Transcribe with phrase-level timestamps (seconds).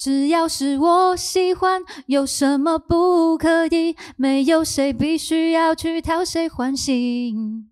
[0.00, 3.94] 只要是我喜欢，有什么不可以？
[4.16, 7.68] 没有谁必须要去讨谁欢心。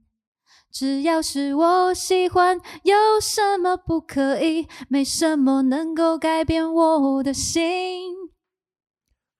[0.70, 4.68] 只要是我喜欢，有什么不可以？
[4.90, 8.12] 没什么能够改变我的心。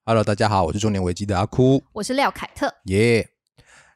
[0.07, 3.29] Hello，大家好，我是中年危机的阿哭，我是廖凯特，耶、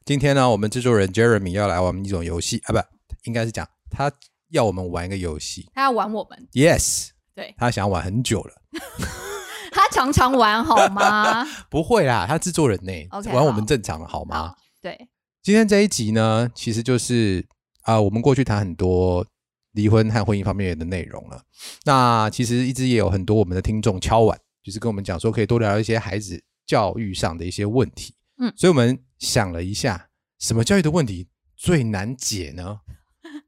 [0.05, 2.79] 今天呢，我们制作人 Jeremy 要来玩一种游戏啊，不，
[3.25, 4.13] 应该是讲他
[4.51, 5.71] 要我们玩一个游戏。
[5.73, 8.55] 他要玩我们，Yes，对他想要玩很久了。
[9.73, 11.45] 他常常玩好吗？
[11.71, 14.49] 不会啦，他制作人呢 OK，玩我好们正常的好吗？
[14.49, 15.08] 好，对，
[15.43, 17.46] 今天这一集呢，其实就是
[17.82, 19.27] 啊、我们过去谈很多
[19.72, 21.43] 离婚和婚姻方面的内容了。
[21.85, 28.14] 那其实一直也有很多我们的听众敲碗，就是跟我们讲说，可以多聊一些孩子教育上的一些问题。
[28.39, 30.08] 嗯所以我们想了一下，
[30.39, 32.80] 什么教育的问题最难解呢？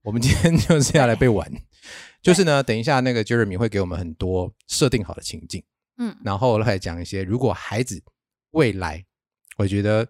[0.03, 1.49] 我们今天就是要来被玩，
[2.25, 5.63] 就是呢，等一下那个 Jeremy 会给我们很多设定好的情境。
[5.99, 8.03] 嗯，然后来讲一些，如果孩子
[8.51, 9.05] 未来，
[9.59, 10.09] 我觉得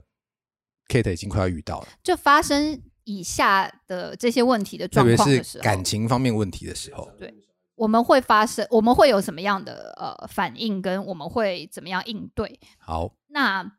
[0.89, 7.35] Kate 已经快要遇到了，就发生以下的这些问题的特别是状况的时候，感情方面问题的时候，对
[7.75, 12.61] 我们会发生，我们会有什么样的呃反应，跟我们会怎么样应对？
[12.79, 13.73] 好，那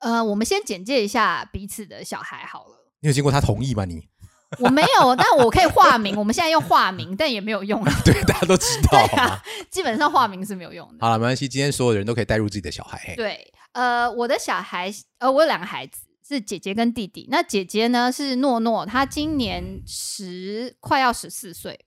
[0.00, 2.92] 呃，我们先简介一下彼此的小孩好了。
[3.00, 3.84] 你有经过他同意吗？
[3.84, 4.08] 你
[4.60, 6.16] 我没有，但我可以化名。
[6.16, 7.92] 我们现在用化名，但也没有用啊。
[8.04, 9.18] 对大家都知道 对。
[9.18, 11.06] 啊，基本上化名是没有用的。
[11.06, 12.98] 好了，没关系，今天所有的人都可以带入自己的小孩。
[13.04, 17.28] 嘿对，呃，我的小孩，呃，我有两个孩子，是姐姐跟弟弟。
[17.30, 21.84] 那姐姐呢是诺诺，她今年十快要十四岁，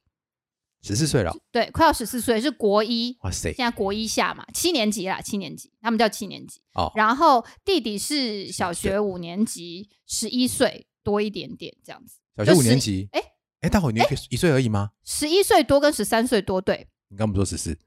[0.83, 3.51] 十四岁了，对，快要十四岁，是国一，哇塞！
[3.53, 6.61] 现在国一下嘛，七年级啦，七年级，他们叫七年级。
[6.75, 12.17] 哦，然后弟弟是小学五年级，十一岁多一点点这样子。
[12.38, 13.21] 小学五年级，哎
[13.61, 14.91] 哎，大伙你一岁而已吗？
[15.03, 17.77] 十一岁多跟十三岁多，对，你刚不说十四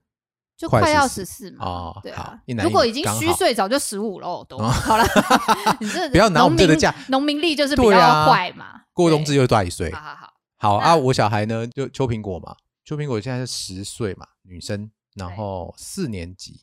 [0.57, 1.65] 就快快要十四嘛。
[1.65, 5.05] 哦对啊，如果已经虚岁，早就十五喽，都哦好了。
[5.81, 8.79] 你这不要拿我们这个农民价农民历就是比较坏嘛。
[8.79, 9.91] 对过冬至又大一岁。
[9.91, 12.55] 好好好，好啊，我小孩呢就秋苹果嘛，
[12.85, 16.61] 秋苹果现在是十岁嘛，女生，然后四年级，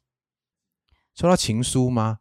[1.13, 2.19] 收到情书吗？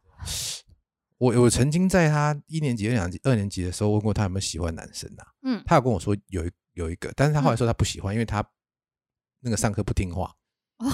[1.21, 8.43] 我我曾经在他一年级、二年级、二年级的时候问过他有没有喜欢男生啊，嗯，他有跟我说有一有一个，但是他后来说他不喜欢，因为他
[9.41, 10.33] 那个上课不听话，
[10.77, 10.89] 哦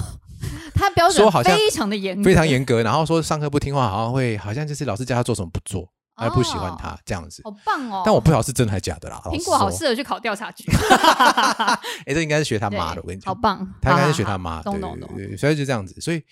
[0.74, 7.40] 他标准说好像非常的严格，非常严格，然后说上课不听话，好像会好像就是老师叫他做什么不做，他不喜欢他这样子。
[7.42, 8.02] 好棒哦。
[8.04, 9.18] 但我不晓得是真的还假的啦。
[9.32, 10.70] 苹果好说适合去考调查局，
[12.04, 15.38] 哎，这应该是学他妈的，对我跟你讲好，棒，他应该是学他妈，对懂懂懂。
[15.38, 15.98] 所以就这样子。
[16.02, 16.22] 所以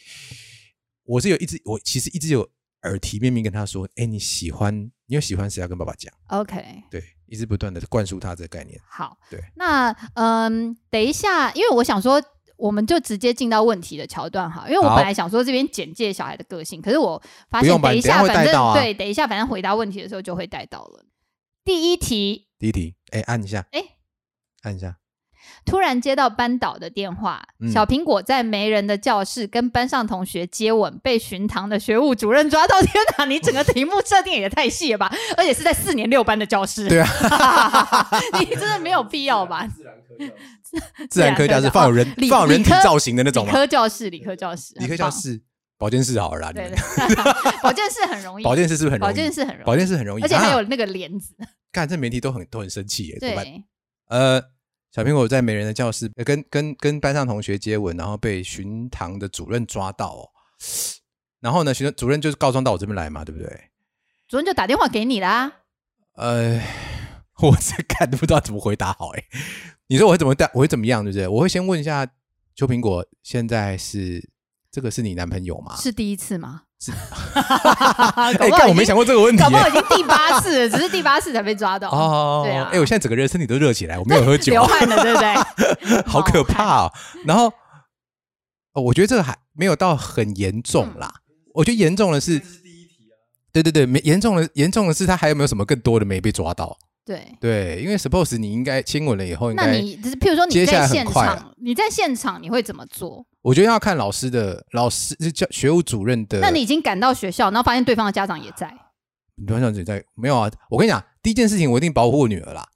[1.05, 2.47] 我是有一直，我其实一直有
[2.87, 4.75] 耳提面命跟他说，哎，你喜欢，
[5.07, 8.81] 你有喜欢谁要跟爸爸讲，OK，对，一直不断的灌输他这个概念。
[8.89, 12.23] 好，对，那嗯，等一下，因为我想说，
[12.57, 18.75] 我们就直接进到问题的桥段哈，因为我本来想说这边简介小孩的个性，可是我发现等一下反正啊。
[18.75, 21.05] 对，等一下反正回答问题的时候就会带到了。
[21.65, 23.83] 第一题，第一题，哎，按一下，哎，
[24.63, 24.97] 按一下，
[25.67, 27.71] 突然接到班导的电话，嗯。
[27.71, 32.81] 小苹果在没人的教室跟班上同学接吻，被巡堂的学务主任抓到。
[32.81, 35.13] 天哪，你整个题目设定也太细了吧！
[35.37, 38.09] 而且是在四年六班的教室，对啊，
[38.41, 39.69] 你真的没有必要吧？
[41.11, 41.61] 自然科教室。
[41.61, 43.53] 自然科放有人理放有人体造型的那种理吗？
[43.55, 45.41] 科教室，理科教室，理科，教室，
[45.79, 49.15] 保健室好了啦，你对们对，保健室很容易，保健室是不是很容保易？
[49.15, 51.35] 健室很容易，保健室很容易，而且还有啊那个帘子，
[51.73, 53.45] 看这媒体都很都很生气耶，怎么办？
[53.45, 53.63] 对，
[54.09, 54.43] 呃，
[54.97, 60.31] 小苹果在没人的教室呃跟跟跟班上同学接吻，然后被巡堂的主任抓到哦。
[61.39, 63.47] 然后呢，巡主任就是告状到我这边来嘛，对不对？
[64.27, 65.65] 主任就打电话给你啦。
[66.15, 66.59] 呃，
[67.43, 69.25] 我这看不知道怎么回答好哎。
[69.89, 70.51] 你说我会怎么带？
[70.55, 71.05] 我会怎么样？
[71.05, 71.29] 对不对？
[71.29, 72.07] 我会先问一下
[72.55, 74.27] 秋苹果，现在是
[74.71, 75.77] 这个是你男朋友吗？
[75.77, 76.63] 是第一次吗？
[76.87, 76.93] 是
[77.35, 79.45] 哎 哎，干我没想过这个问题耶。
[79.45, 81.89] 搞不好已经第八次了，只是第八次才被抓到。
[81.91, 86.03] 哦，对啊哎，我现在整个人身体都热起来，我没有喝酒流，汗了，对不对？
[86.07, 86.93] 好可怕哦。
[87.25, 87.47] 然后，
[88.73, 91.13] 哦，我觉得这个还没有到很严重啦。
[91.17, 91.23] 嗯
[91.57, 92.39] 我觉得严重的是，
[93.51, 96.77] 对对对，没严重的严重的是他还有没有什么更多的没被抓到？
[97.07, 97.25] 对。
[97.41, 103.25] 对，因为 suppose 你应该亲吻了以后，那你就是，譬如说你在现场，你在现场你会怎么做？
[103.43, 106.41] 我觉得要看老师的老师是教学务主任的。
[106.41, 108.69] 那你已经赶到学校，然后发现对方的家长也在，
[109.37, 110.51] 你不要这样子在没有啊？
[110.69, 112.67] 我跟你讲，第一件事情我一定保护我女儿啦。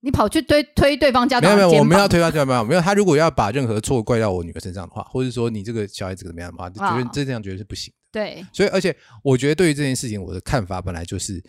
[0.00, 2.80] 你跑去推推对方家长没有没有，我们要推他，推他没有没有。
[2.80, 7.96] 他如果要把任何错怪到我女儿身上的话，或者说你这个小孩子怎么样的话，啊觉得这这样觉得是不行的。
[8.12, 11.42] 对，所以，而且我觉得对于这件事情，我的看法本来就是，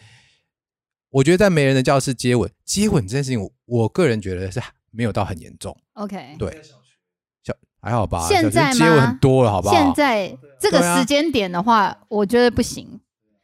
[1.10, 4.62] 我觉得在没人的教室接吻，接吻这件事情，我我个人觉得是
[4.92, 5.76] 没有到很严重。
[5.94, 6.62] OK，对，
[7.44, 8.28] 小还好吧？
[8.28, 9.74] 现在小学接吻吗很多了，好不好？
[9.74, 13.00] 现在这个时间点的话，我觉得不行，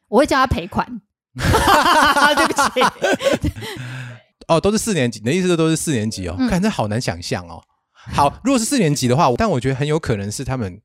[0.08, 1.02] 我会叫他赔款。
[1.34, 3.50] 对不起，
[4.48, 6.36] 哦，都是四年级，你的意思是都是四年级哦？
[6.38, 7.64] 嗯看这好难想象哦。
[7.92, 10.80] 好，如果是四年级的话，但我觉得很有可能是他们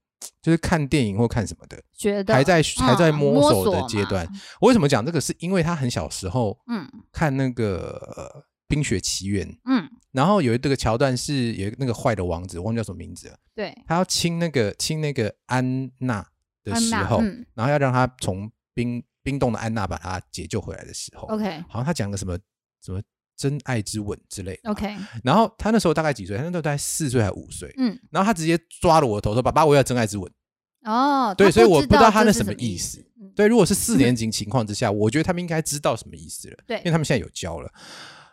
[0.48, 4.26] 就是看电影或看什么的，觉得还在还在嗯摸索的阶段。
[4.62, 5.20] 我为什么讲这个？
[5.20, 16.26] 是因为他很小时候嗯看那个呃《冰雪奇缘》，嗯，然后有一个桥段是有一个那个坏的王子，我忘记叫什么名字了，对，他要亲那个亲那个安娜
[16.64, 22.38] 的时候，嗯然后要让他从冰冰冻的安娜把他解救回来的时候，，OK 好像他讲个什么
[22.82, 23.02] 什么
[23.36, 24.70] 真爱之吻之类的。
[24.70, 26.36] OK，然后他那时候大概几岁？
[26.36, 27.72] 他那时候大概四岁还五岁。
[27.76, 30.28] 嗯，然后他直接抓了我的头说：“爸爸，我要真爱之吻。
[30.92, 32.98] 哦，对所以我不知道他那什么意意思。
[33.20, 37.70] 嗯”对，如果是四年级情况之下，我觉得他们应该知道什么意思了，对因为他们现在有教了。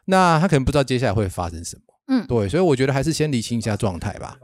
[0.05, 1.81] 那他可能不知道接下来会发生什么。
[2.07, 4.37] 嗯，对，所以我觉得还是先理清一下状态吧。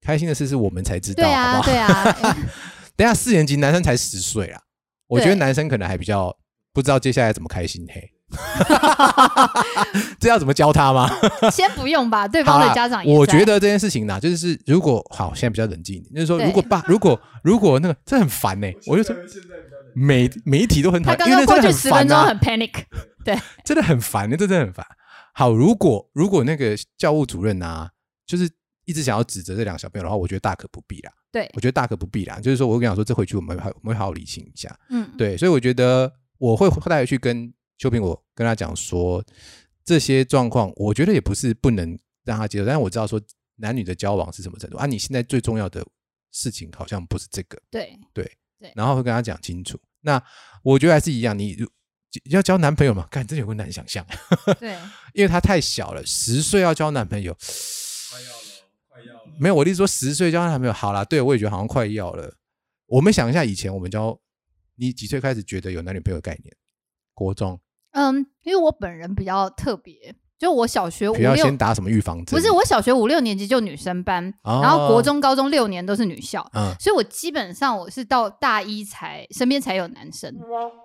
[0.00, 1.72] 开心的事是我们才知道，对啊好不好？
[1.72, 2.36] 对啊
[2.96, 4.60] 等下四年级男生才十岁啊，
[5.06, 6.34] 我觉得男生可能还比较
[6.72, 8.10] 不知道接下来怎么开心嘿。
[10.20, 11.10] 这要怎么教他吗？
[11.50, 19.14] 先不用吧，对方的家长也我觉得这件事情呢，就是如果好，现在比较冷静一点，就是说，如果爸， 如果如果那个，这很烦呢、我就说
[19.94, 22.72] 每每一题都很讨厌，因为他刚刚过去十分钟很啊，panic，
[23.24, 24.86] 对真的很烦，那真的很烦。
[25.34, 27.90] 好，如果如果那个教务主任啊，
[28.26, 28.48] 就是
[28.84, 31.12] 一直想要指责这两个小朋友的话，我觉得大可不必啦。
[31.32, 32.38] 对我，觉得大可不必啦。
[32.40, 34.68] 就是说我跟你讲说，这回去我们会好我们会好好理清一下。
[34.90, 39.24] 嗯，对，所以我觉得我会带回去跟邱苹果跟他讲说，
[39.82, 43.18] 这些状况，我觉得也不是不能让他接受，但是我知道说
[43.56, 44.84] 男女的交往是什么程度啊。
[44.84, 45.82] 你现在最重要的
[46.30, 49.80] 事情好像不是这个，对对对，然后会跟他讲清楚。
[50.02, 50.22] 那
[50.62, 51.66] 我觉得还是一样，你如
[52.24, 54.06] 要交男朋友嘛，看真的有个难想象，
[54.60, 54.76] 对，
[55.14, 62.36] 因为他太小了，十岁要交男朋友，快要了，快要了没有，我的意思说十岁交男朋友好啦，对我也觉得好像快要了。
[62.84, 64.20] 我们想一下，以前我们交，
[64.74, 66.54] 你几岁开始觉得有男女朋友概念？
[67.12, 67.60] 国中，
[67.92, 69.94] 嗯，因为我本人比较特别，
[70.38, 72.26] 就我小学五不要六先打什么预防针？
[72.26, 80.34] 不是我小学五六年级就女生班，哦然后国中、高中六年都是女校，嗯，所以我基本上我是到大一才身边才有男生。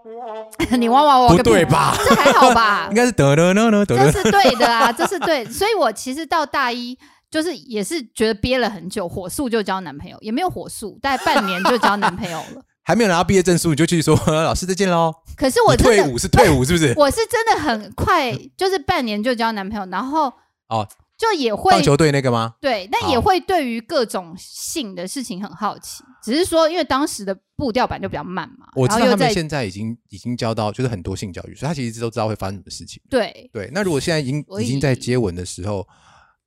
[0.80, 1.96] 你哇哇哇不屁对吧？
[1.98, 2.96] 这还好吧应？
[2.96, 3.86] 该是得得得得。
[3.86, 5.46] 这是对的啊，这是对。
[5.46, 6.98] 所以我其实到大一。
[7.32, 12.62] 就是也是觉得憋了很久，火速就交男朋友，也没有火速，大概半年就交男朋友了。
[12.82, 15.12] 还没有拿到毕业证书，你就去说老师再见喽。
[15.36, 16.94] 可是我退伍是退伍是不是？
[16.98, 20.32] 我是真的很快，就是半年就交男朋友，然后
[20.70, 20.88] 哦，
[21.18, 22.56] 就也会棒球队那个吗？
[22.60, 33.02] 对，但也会对于各种性的事情很好奇，只是说因为当时的步调版就比较慢嘛，我知道他们现在已经已经教到就是很多性教育，所以他其实都知道会发生什么事情。
[33.10, 35.88] 对对，那如果现在已经已经在接吻的时候，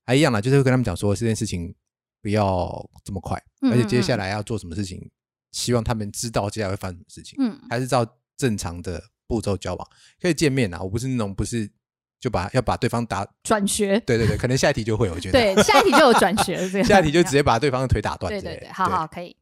[0.05, 1.75] 还一样啦，就是会跟他们讲说这件事情
[2.21, 2.71] 不要
[3.05, 5.11] 这么快，嗯而且接下来要做什么事情，
[5.53, 8.05] 希望他们知道接下来会发生什么事情，嗯还是照
[8.39, 9.89] 正常的步骤交往，
[10.23, 10.81] 可以见面啊。
[10.81, 11.71] 我不是那种不是
[12.19, 15.55] 就把要把对方打，转学，对对对，可能下一题就会，我觉得。
[15.55, 18.33] 对，下一题就有转学，这 个下一题就直接把对方的腿打断。
[18.33, 19.37] 对对对，好好可以。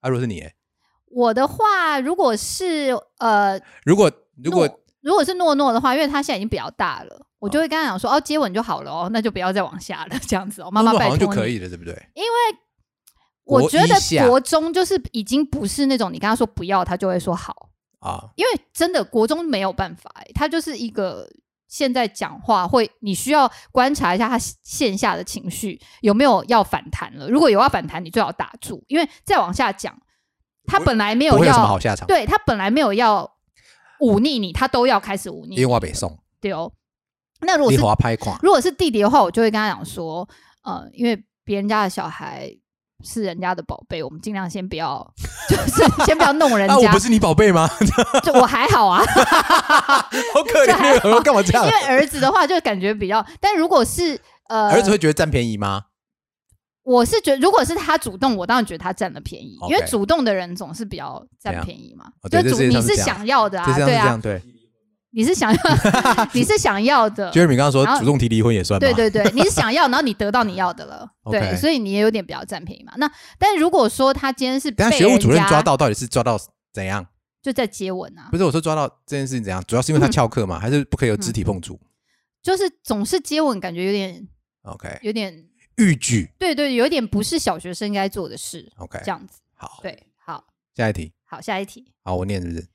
[0.00, 0.54] 啊，如果是你欸，
[1.06, 4.10] 我的话，如果是呃，如果
[4.42, 11.92] 如果如果是诺诺的话，因为他现在已经比较大了，我就会跟他讲说，哦，接吻就好了哦，那就不要再往下了，这样子哦，妈妈诺诺拜托好像就可以了，对不对？
[12.14, 12.28] 因为
[13.44, 17.70] 我觉得国中就是已经不是那种你跟他说不要，他就会说好，
[18.02, 21.26] 啊，因为真的国中没有办法、欸，他就是一个
[21.68, 27.28] 现在讲话会，你需要观察一下他线下的情绪有没有要反弹了。
[27.28, 29.96] 如果有要反弹，你最好打住，因为再往下讲，
[30.66, 33.38] 他本来没有要有什么要好下场，对他本来没有要
[34.00, 35.54] 忤逆你，他都要开始忤逆。
[35.54, 35.66] 因为。
[35.66, 36.72] 我北宋，对哦，
[37.40, 40.28] 那如果你是华拍垮，如果是弟弟的话，我就会跟他讲说，
[40.64, 42.52] 呃，因为别人家的小孩
[43.02, 45.06] 是人家的宝贝，我们尽量先不要，
[45.48, 46.92] 就是先不要弄人啊，我家。
[46.92, 47.68] 不是你宝贝吗？
[48.22, 49.02] 就我还好啊，
[50.34, 51.70] 好可怜，我干嘛这样因？
[51.72, 54.18] 为儿子的话就感觉比较，但如果是
[54.48, 55.84] 呃，儿子会觉得占便宜吗？
[56.84, 62.06] 我是觉得如果是他主动，我当然觉得他占了便宜因为主动的人总是比较占便宜嘛。
[62.28, 64.42] 就主你是想要的啊，对啊对。
[65.12, 65.60] 你是想要，
[66.32, 68.80] 你是想要的，Jeremy 刚刚说主动提离婚也算吗？
[68.80, 72.92] 对对对，你是想要，然后你得到你要的了， 对，所以你也有点比较占便宜嘛。
[72.96, 76.38] 那但如果说他今天是被学务主任抓到到底是抓到
[76.72, 77.06] 怎样？
[77.42, 79.62] 就在接吻啊不，是我说抓到这件事情怎样？
[79.66, 81.78] 主要是因为他翘课嘛，还是不可以有肢体碰触
[82.40, 84.28] 就是总是接吻，感觉有点
[84.62, 85.44] ？OK，有点，
[85.76, 86.30] 逾矩。
[86.38, 89.40] 对对，有点不是小学生应该做的事，OK，这样子。
[89.54, 90.44] 好，对，好
[90.76, 91.12] 下一题。
[91.24, 91.92] 好，下一题。
[92.04, 92.66] 好，我念是不是？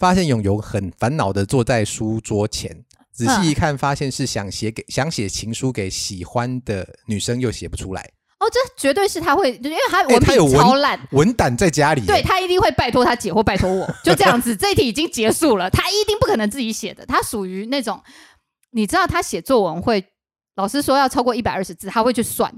[0.00, 8.00] 发现永游很烦恼的坐在书桌前，仔细一看，发现是想写给想写情书给喜欢的女生，又写不出来。
[8.38, 10.98] 哦，这绝对是他会，因为他哎文他有超烂。
[11.10, 14.56] 文胆在家里耶，对他一定会拜托他姐或拜托我， 就这样子。
[14.56, 17.04] 这一题已经结束了，他一定不可能自己写的。
[17.04, 18.02] 他属于那种，
[18.70, 20.02] 你知道他写作文会，
[20.56, 22.50] 老师说要超过一百二十字，他会去算，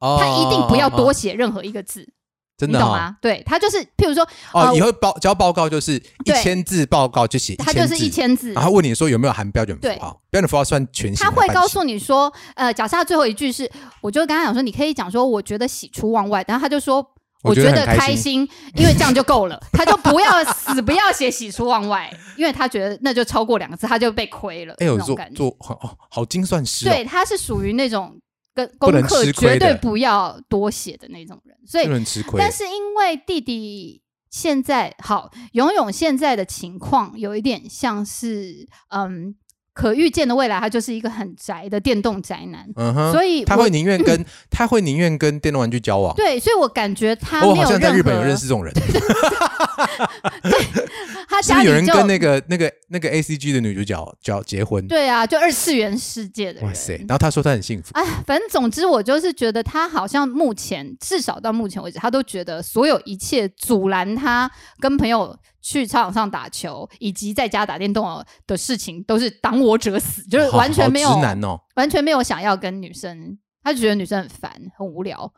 [0.00, 2.12] 哦，他一定不要多哦写任何一个字，
[2.60, 3.16] 真的哦你懂吗？
[3.22, 13.70] 对他就是，譬如说，哦，呃以后报交报告就是一千字报告就写他就是一千字然，后问你说有没有含标准符对号，标准符号算全形他会告诉你说，呃，假设他最后一句是，
[14.02, 17.04] 我就跟他讲说，你可以讲说，我觉得喜出望外，然后他就说。
[17.42, 19.58] 我我觉得开开心，因为这样就够了。
[19.72, 24.74] 他就不要死不要写喜出望外，因为他觉得那就超过两个字，他就被亏了。
[24.76, 25.16] 哎呦做。
[25.34, 28.14] 做好哦好精算师哦，对，他是属于那种
[28.54, 31.56] 跟不能功课吃亏绝对不要多写的那种人。
[31.66, 32.38] 所以不，能吃亏。
[32.38, 39.34] 但是因为弟弟现在好，勇勇现在的情况有一点像是，嗯，
[39.72, 46.14] 可预见的未来，他就是一个很宅的电动宅男，嗯哼，所以他会宁愿跟 他会宁愿跟电动玩具交往。
[46.14, 48.72] 对，所以我感觉他我好没有任像在日本有认识这种人，
[51.28, 54.86] 他是不是有人家里就跟那个那个那个 A C G 的女主角叫结婚？
[54.88, 56.68] 对啊，就二次元世界的人。
[56.68, 56.96] 哇塞！
[56.98, 71.60] 然后他说他很幸福，哎，反正总之，我就是觉得他好像目前至少到目前为止，他都觉得所有一切阻拦他跟朋友去操场上打球，以及在家打电动的事情，都是挡我者死，就是完全没有直男哦。
[71.76, 75.32] 完全没有想要跟女生，他就觉得女生很烦很无聊。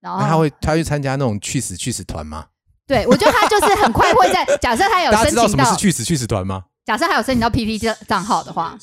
[0.00, 2.46] 然后他会他去参加那种去死去死团吗？
[2.86, 6.64] 对我觉得他就是很快会在 假设他有大家知道什么申请到是去死去死团吗？
[6.84, 8.76] 假设他有申请到 PT 账账号的话，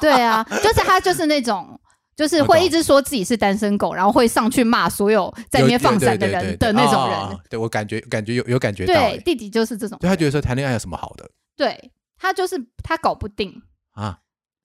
[0.00, 1.78] 对啊，就是他就是那种。
[2.16, 7.38] 就是会一直说自己是单身狗，然后会上去骂所有在里面放闪的人有对对对对的那种哦人。
[7.48, 14.18] 对我感觉感觉有有感觉到对，欸，弟弟就是这种他觉得说谈恋爱有什么好的对他就是他搞不定，啊？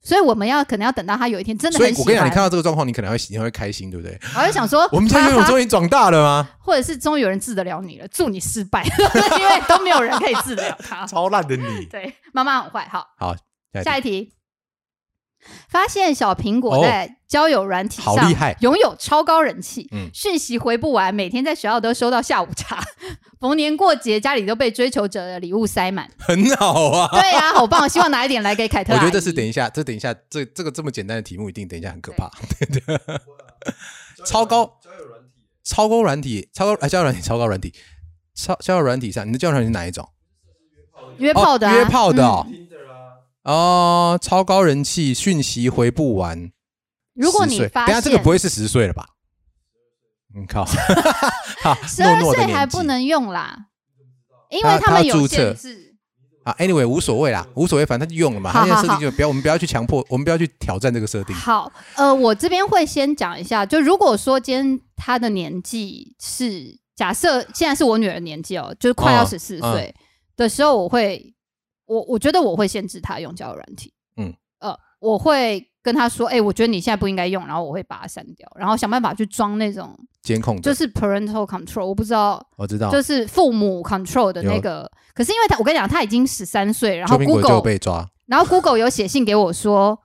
[0.06, 1.94] 所以我们要可能要等到他有一天真的很喜欢。
[1.94, 4.16] 所以我跟你讲，你看到这个状况，你可能会你会开心，对不对？
[4.36, 6.48] 我就想说， 我们家游泳终于长大了吗？
[6.60, 8.84] 或者是终于有人治得了你了，祝你失败，
[9.40, 11.04] 因为都没有人可以治得了他。
[11.08, 11.86] 超烂的你。
[11.86, 12.88] 对，妈妈很坏。
[12.88, 13.34] 好，好，
[13.82, 14.32] 下一题。
[15.68, 22.82] 发现小苹果在交友软体上好厉害拥有超高人气，嗯讯息回不完，每天在学校都收到下午茶，
[23.40, 26.10] 逢年过节家里都被追求者的礼物塞满。
[26.18, 27.08] 很好啊。
[27.12, 27.88] 对啊、好棒！
[27.88, 28.92] 希望拿一点来给凯特。
[28.94, 32.30] 我觉得这是等一下，这等一下，这这个这么简单的题目，一定等一下很可怕。
[32.58, 33.00] 对对，
[34.26, 34.78] 超高
[35.62, 37.72] 超高软体，超高哎，交友软体，超高软体，
[38.34, 40.08] 超交友软体上，你的交友软体是哪一种？
[41.18, 42.65] 约炮的、啊哦约炮的嗯
[43.46, 44.16] 哦。
[44.16, 46.50] 哦，超高人气，讯息回不完。
[47.14, 49.06] 如果你发等下这个不会是十岁了吧？
[50.34, 50.64] 嗯，靠，
[51.62, 53.68] 好，十二岁还不能用啦，
[54.50, 55.94] 因他为他们有限制。
[56.44, 58.52] 啊，anyway 无所谓啦，无所谓，反正他就用了嘛。
[58.52, 61.34] 好他现在设好定就不要，我们不要去强迫，我们不要去挑战这个设定。
[61.34, 69.92] 好，呃，我这边会先讲一下，就如果说今天他的年纪是假设现在是我女儿年纪哦，就是快要哦十四岁
[70.36, 71.34] 的时候，我会，
[71.86, 88.08] 我我觉得我会限制他用交友软体，嗯，呃，我会跟他说，哎、我觉得你现在不应该用，然后我会把它删掉，然后想办法去装那种监控，就是 parental control，我不知道，我知道，就是父母 control 的那有个，可是因为他，我跟你讲，他已经十三岁，然后 Google 被抓。
[88.26, 89.96] 然后 Google 有写信给我说，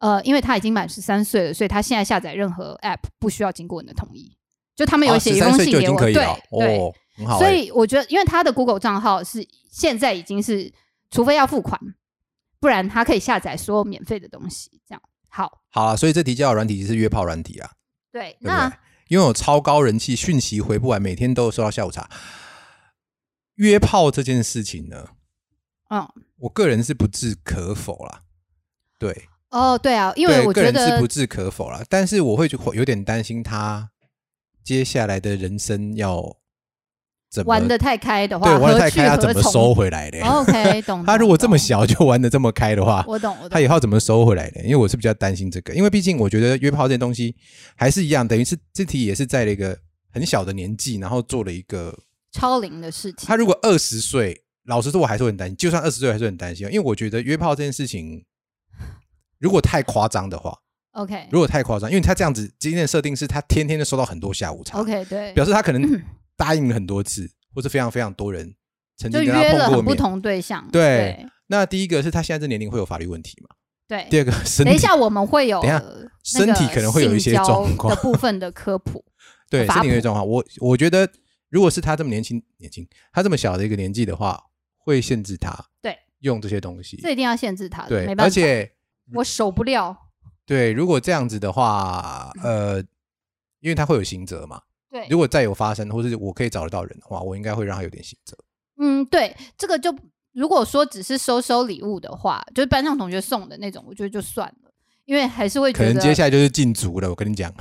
[0.00, 4.36] 呃，因为他已经满十三岁了，所以他现在下载任何 App 不需要经过你的同意。
[4.74, 7.38] 就他们有写一封哦13岁就已信给我，对对，哦，很好欸。
[7.38, 10.72] 所以我觉得，因为他的 Google 账号是现在已经是，
[11.10, 11.80] 除非要付款，
[12.60, 14.80] 不然他可以下载所有免费的东西。
[14.86, 17.70] 这样好，好啊，所以这题交友软体是约炮软体啊，
[18.10, 18.76] 对，那对？
[19.08, 22.10] 拥有超高人气，讯息回不完，每天都有收到下午茶。
[23.54, 25.08] 约炮这件事情呢，
[25.90, 28.22] 嗯，我个人是不置可否啦。
[28.98, 33.90] 对，哦，对啊，因为我觉人是不置可否啦，但是我会会有点担心他
[34.62, 36.37] 接下来的人生要
[37.30, 41.04] 怎么玩的太开的话，对玩的太开，他怎么收回来的？？OK， 懂。
[41.04, 43.60] 他如果这么，小就玩的这么开的话，我懂，我懂他。
[43.60, 44.62] 以后怎么收回来的？
[44.62, 47.36] 因为我是比较担心这个，因为毕竟我觉得约炮这件东西
[47.76, 49.78] 还是一样，等于是这题也是在了一个
[50.10, 51.96] 很小的年纪，然后做了一个。
[52.30, 58.22] 超龄的事情他，如果二十岁，老实说我还是会很担心，就算二十岁还是很担心，因为我觉得约炮这件事情
[59.38, 60.54] 如果太夸张的话
[60.92, 65.82] ，OK 如果太夸张，因为他这样子今天的设定是他天天都收到很多下午茶 OK，对，表示他可能
[66.38, 68.54] 答应了很多次，或是非常非常多人
[68.96, 69.84] 曾就经跟他约了碰过面。
[69.84, 70.66] 很不同对象。
[70.72, 73.54] 对那第一个是他现在这年龄会有法律问题嘛？
[73.86, 79.04] 对第二个身体等一下我们会有等一下呃身个体可能会有一些性交状况的部分的科普。
[79.50, 81.10] 对身体有些状况，我我觉得
[81.48, 84.38] 如果是他这么年轻年轻，他这么小的一个年纪的话，
[84.76, 86.98] 会限制他对用这些东西。
[86.98, 88.70] 这一定要限制他的，对没，办法，而且
[89.14, 89.96] 我守不了。
[90.44, 92.78] 对，如果这样子的话，呃，
[93.60, 94.60] 因为他会有刑责嘛。
[94.90, 98.36] 对，如果再有发生，或是我可以找得到人的话，我应该会让他有点刑责。
[98.80, 99.94] 嗯，对，这个就
[100.32, 104.70] 如果说只是收收礼物的话，就是班上同学送的那种，我觉得就算了，
[105.04, 107.10] 因为还是会觉得可能接下来就是禁足了。
[107.10, 107.52] 我跟你讲，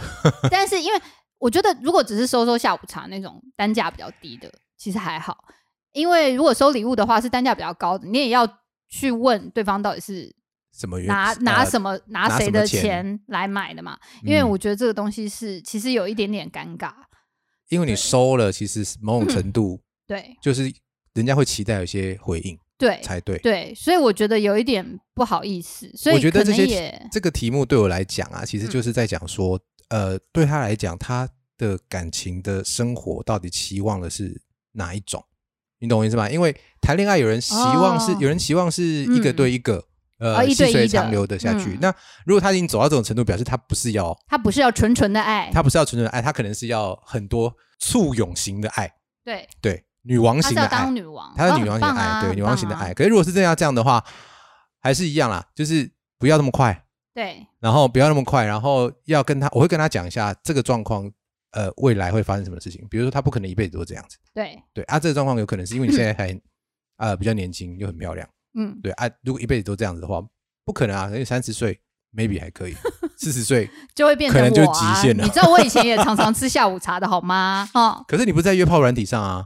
[0.51, 1.01] 但是因为
[1.39, 5.37] 我觉得，如果只是收收下午茶那种单价比较低的，其实还好。
[5.93, 8.47] 因为如果收礼物的话，是单价比较高的，你也要
[8.87, 10.31] 去问对方到底是
[10.71, 13.97] 什么拿拿呃什么拿拿谁的钱钱来买的嘛。
[14.23, 16.91] 因为嗯我觉得这个东西是其实有一点点尴尬。
[17.69, 20.71] 因为你收了，其实某种程度对就是
[21.13, 23.37] 人家会期待有一些回应对才对。
[23.39, 25.91] 对，所以我觉得有一点不好意思。
[25.95, 29.59] 所以我觉得这些这个题目对我来讲啊，其实嗯就是在讲说，
[29.89, 34.41] 呃，对他来讲，他的感情的生活到底期望的是
[34.73, 35.23] 哪一种？
[35.79, 36.29] 你懂我意思吗？
[36.29, 39.83] 因为谈恋爱，有人希望是、哦有人希望是一个嗯对一个，
[40.19, 41.73] 呃，细水长流的下去。
[41.73, 41.93] 嗯那
[42.25, 48.91] 如果他已经走到这种程度，表示他不是要他不是要纯纯的爱，他不是要纯纯的爱，他可能是要很多簇拥型的爱，
[49.23, 52.75] 对，对，女王型的爱，当女王，他是哦女王型的爱，对，女王型的。
[52.75, 52.93] 爱。
[52.93, 54.03] 可是如果是这样这样的话，
[54.79, 56.83] 还是一样啦，就是不要那么快，
[57.13, 61.09] 对，然后不要那么快，然后要跟他，我会跟他讲一下这个状况，
[61.51, 62.85] 呃，未来会发生什么事情。
[62.89, 66.39] 比如说，他不可能一辈子都这样子，对，对啊，这个状况有可能是因为你现在 还
[66.97, 70.21] 呃比较年轻又很漂亮，嗯，对啊，如果一辈子都这样子的话，
[70.65, 71.79] 不可能啊，因为三十岁
[72.13, 72.75] maybe 还可以，
[73.17, 77.69] 四十岁，就会变成可能就极限了你知道我以前也常常吃下午茶的好吗？
[77.73, 79.45] 哦，可是你不是在约炮软体上啊？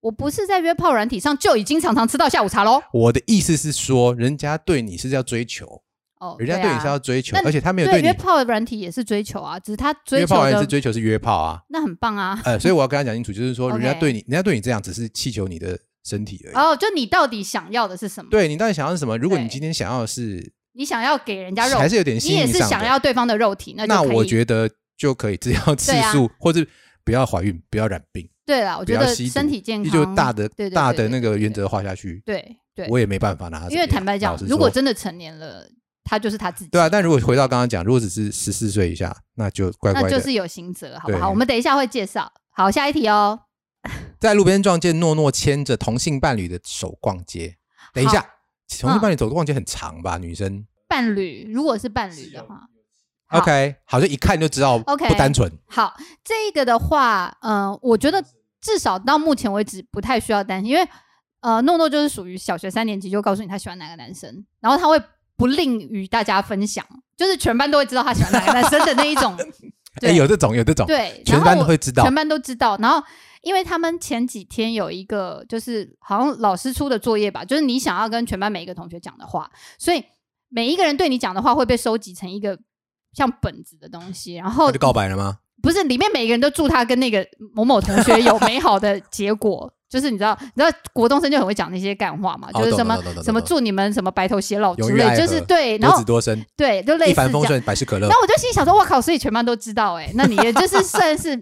[0.00, 2.80] 我不是在约炮软体上就已经常常吃到下午茶喽。
[2.92, 5.82] 我的意思是说，人家对你是要追求，
[6.20, 12.40] 哦，人家对你啊是要追求，那而且他没有对你约炮软体也是追求啊，只是他追约炮人求的是追求是约炮啊，那很棒啊。
[12.44, 15.76] 呃，所以我要跟他讲清楚，就是说， 人家对你，人家对你这样只是气求你的
[16.08, 16.54] 身体而已。
[16.54, 18.30] 哦，就你到底想要的是什么？
[18.30, 19.18] 对你到底想要是什么？
[19.18, 26.64] 如果你今天想要的是，你想要给人家肉，还是有点你也是想要对方的肉体，那那我觉得就可以，只要次数、或者
[27.04, 33.68] 不要怀孕，不要染病，对啦，我觉得身体健康就大的大的那个原则画下去，对对，我也没办法拿。
[33.68, 35.68] 因为坦白讲，如果真的成年了，
[36.04, 36.70] 他就是他自己。
[36.70, 41.28] 对啊，但如果回到刚刚讲，如果只是十四岁以下，那就乖乖就是有刑责，好不好？
[41.28, 42.32] 我们等一下会介绍。
[42.50, 43.38] 好，下一题哦。
[44.20, 47.56] 在路边撞见诺诺牵着同性伴侣的手逛街。
[47.92, 48.24] 等一下，
[48.80, 50.18] 同性伴侣走逛街很长吧？
[50.18, 52.62] 女生伴侣，如果是伴侣的话，
[53.26, 55.50] 好，OK，好像一看就知道 OK 不单纯。
[55.66, 58.22] 好，这个的话，嗯、我觉得
[58.60, 60.88] 至少到目前为止不太需要担心，因为
[61.40, 65.00] 呃，诺诺就是属于小学三年级就告诉你他喜欢哪个男生，然后他会
[65.36, 66.84] 不吝与大家分享，
[67.16, 69.36] 就是全班都会知道他喜欢哪个男生的那一种。
[70.14, 72.14] 有这种，有这种，对，全班都会知道全。
[72.14, 72.76] 班都知道。
[72.78, 73.02] 然后，
[73.42, 80.04] 因为他们前几天有一个，就是好像老师出的作业吧，就是你想要跟全班每一个同学讲的话，所以
[80.48, 82.58] 每一个人对你讲的话会被收集成一个
[83.12, 85.38] 像本子的东西，然后就告白了吗？
[85.62, 89.72] 不是里面每个人都祝他跟那个某某同学有美好的结果。
[89.88, 97.24] 就是你知道，你知道国东生就很会讲那些干话嘛，哦就是什么什么祝你们什么白头偕老之类，就是对，然多后子多生，对，就类一似这样。
[97.24, 98.10] 帆风顺，百事可乐然。
[98.10, 99.00] 后我就心里想说，哇靠！
[99.00, 101.34] 所以全班都知道、哎，那你也就是算是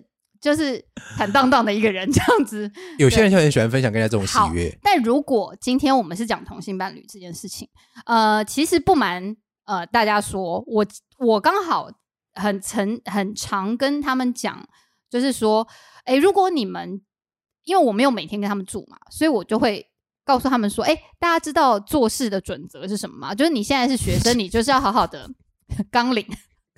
[0.46, 0.82] 就是
[1.18, 2.70] 坦荡荡的一个人这样子。
[2.98, 4.72] 有些人就很喜欢分享跟人家这种喜悦。
[4.80, 7.68] 但如果今天我们是讲同性伴侣这件事情，
[8.04, 10.86] 呃，其实不瞒呃大家说，我
[11.18, 11.90] 我刚好
[12.34, 14.66] 很曾很常跟他们讲，
[15.10, 15.66] 就是说，
[16.04, 17.02] 哎，如果你们
[17.64, 19.90] 因为我没有每天跟他们住嘛，所以我就会。
[20.26, 23.32] 告诉他们说，哎，大家知道做事的准则是什么吗？
[23.32, 25.30] 就是你现在是学生，你就是要好好的
[25.88, 26.26] 纲领。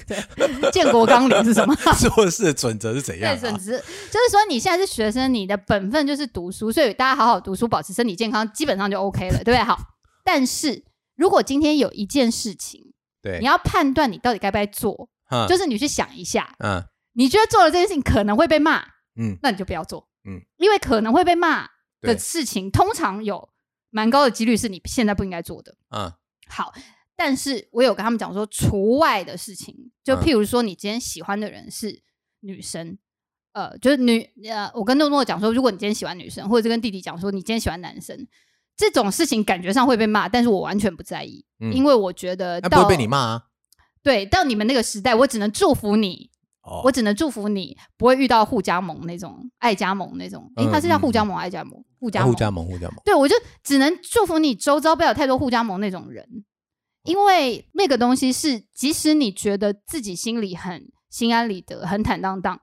[0.07, 0.17] 对，
[0.71, 1.75] 建国纲领是什么？
[1.99, 3.53] 做事的准则是怎样准？
[3.59, 9.59] 则就是说你现在是学生，你的本分就是读书，所以大家好好读书，保持身体健康，基本上就 OK 了，对不对？
[9.59, 9.79] 好，
[10.25, 10.85] 但是
[11.17, 13.39] 如果今天有一件事情，对。
[13.41, 16.85] 你，要判断你到底该不该做，嗯就是你去想一下，嗯。
[17.15, 18.81] 你觉得做了这件事情可能会被骂，
[19.17, 19.37] 嗯。
[19.43, 21.67] 那你就不要做，嗯，因为可能会被骂
[22.01, 23.49] 的事情，通常有
[23.91, 25.75] 蛮高的几率是你现在不应该做的。
[25.91, 26.13] 嗯。
[26.49, 26.73] 好，
[27.21, 32.01] 但是我有跟他们讲说，除外的事情，就嗯譬如说，你今天喜欢的人是
[32.43, 32.97] 女生，
[33.55, 38.17] 呃，就是女呃，我跟诺诺讲说，如果你今天喜欢女生，或者是跟弟弟讲说你今天喜欢男生，
[38.77, 43.43] 这种事情感觉上会被骂，但是我完全不在意，嗯因为我觉得那到不会被你骂啊？
[44.01, 46.31] 对到你们那个时代，我只能祝福你，
[46.63, 52.97] 哦我只能祝福你不会遇到互加盟那种爱加盟那种，因为他是叫嗯互加盟爱加盟，互加盟互加盟，互加盟。
[53.05, 56.25] 对，我就只能祝福你周遭不要有太多互加盟那种人，
[57.05, 62.61] 因为那个东西是，即使你觉得自己心里很心安理得、很坦荡荡，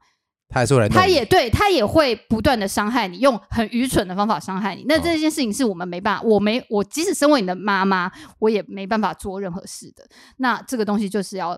[0.50, 4.84] 他还是会来弄你，他也对他也会不断的伤害你，用很愚蠢的方法伤害你。
[4.88, 10.08] 那哦这件事情是我们没办法，我没我即使身为你的妈妈，我也没办法做任何事的。
[10.38, 11.58] 那这个东西就是要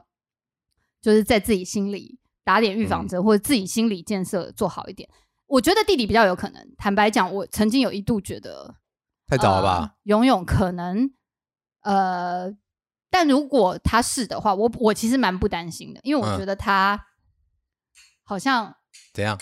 [1.02, 5.10] 就是在自己心里打点预防嗯针，或者自己心理建设做好一点。
[5.48, 6.66] 我觉得弟弟比较有可能。
[6.78, 8.76] 坦白讲，我曾经有一度觉得
[9.28, 9.78] 太早了吧？
[9.80, 11.10] 呃游泳可能
[11.82, 12.54] 呃，
[13.18, 17.04] 但如果他是的话，我我其实蛮不担心的，因为我嗯觉得他
[18.24, 18.76] 好像
[19.12, 19.36] 怎样？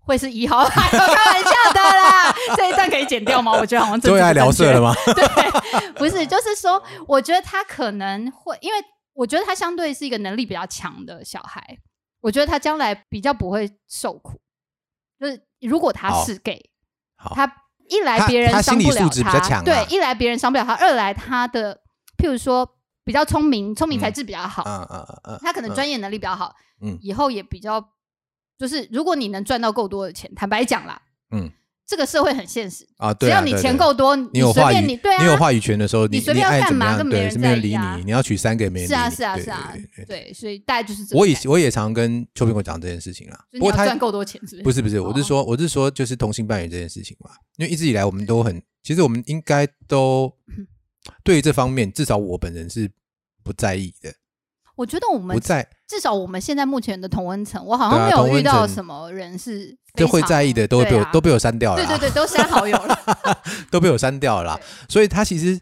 [0.00, 2.30] 会是一号， 开玩笑的啦。
[2.54, 3.52] 这一段可以剪掉吗？
[3.52, 4.92] 我觉得好像最爱聊色了吗？
[5.16, 8.78] 对，不是，就是说，我觉得他可能会，因为
[9.14, 11.78] 我觉得他相对是一个能力比较强的小孩，
[12.20, 14.38] 我觉得他将来比较不会受苦。
[15.18, 16.68] 就是如果他是 gay，
[17.34, 17.50] 他
[17.88, 21.80] 一来他别人他伤不了心理素质比较强啊对，一来别人伤不了他，二来他的
[22.18, 22.68] 譬如说
[23.04, 27.84] 比较聪明，聪明才嗯智比较好，嗯嗯嗯嗯，他可能嗯专业能力比较好，嗯以后也比较
[28.58, 31.50] 就是如果你能赚到够多的钱，坦白讲啦，嗯
[31.84, 39.74] 这个社会很现实，啊，只要你钱够多，你有随话你对啊，你有话语权的时候，你你随便干嘛跟没人理你，你要娶三个也没人是啊理你对是啊是啊
[40.06, 43.44] 对所以大概就是这个我也我也常跟邱苹果讲这件事情啦。
[43.50, 44.62] 就是不过他赚够多钱是不是？
[44.62, 50.32] 不是不是，我是哦说我是说就是同性伴侣这件事情嘛，因为一直以来我们都很，其实我们应该都
[51.24, 52.90] 对于这方面，至少我本人是
[53.42, 54.14] 不在意的，
[54.76, 62.98] 我觉得我们不在至少我们现在目前的同温层，我好像没有遇到什么人是就会在意的，都会被我、啊都被我删掉了啦，对对对，都删好友了。
[63.70, 64.60] 都被我删掉了啦。
[64.88, 65.60] 所以他其实，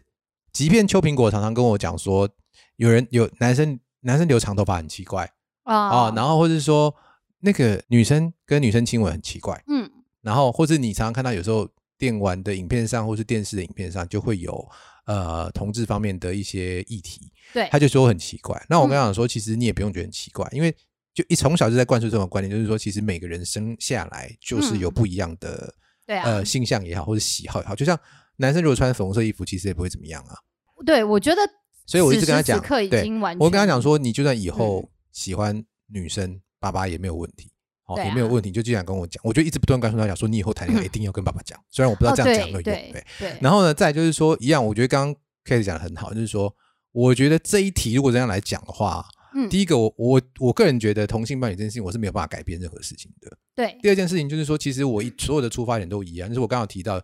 [0.53, 2.29] 即便邱苹果常常跟我讲说，
[2.77, 5.29] 有人有男生男生留长头发很奇怪
[5.63, 6.93] 啊哦，然后或者是说
[7.39, 9.89] 那个女生跟女生亲吻很奇怪，嗯
[10.21, 14.69] 然后或是你常常看到有时候电玩的影片上或是电视的影片上就会有
[15.05, 18.61] 呃同志方面的一些议题，对他就说很奇怪。
[18.69, 20.75] 那我跟他嗯讲说，其实你也不用觉得很奇怪，因为
[21.13, 25.73] 就一从小就在灌输这种观念，就是说其实每个人生下来就是有嗯不一样的、
[26.05, 27.99] 对啊呃性向也好或者喜好也好，就像
[28.37, 30.35] 男生如果穿粉红色衣服，其实也不会怎么样啊。
[30.85, 31.41] 对，我觉得
[31.85, 37.50] 所以我一直跟他讲对经完，我跟他讲说，你就算以后嗯喜欢女生，爸爸也没有问题。
[37.93, 43.37] 哦，也没有问题，就这样跟我讲，我就一直不断告诉他讲说，你以后谈恋爱 一定要跟爸爸讲，虽然我不知道哦这样讲有对用，对对。
[43.41, 46.53] 然后呢，再就是说，一样，我觉得刚刚 k a t 讲的很好，就是说，
[46.91, 53.31] 我觉得这一题如果这样来讲的话，嗯第一个，我我我个人觉得同性伴侣这件事情，我是没有办法改变任何事情的。
[53.55, 57.01] 对第二件事情就是说，其实我一所有的出发点都一样，就是我刚刚有提到，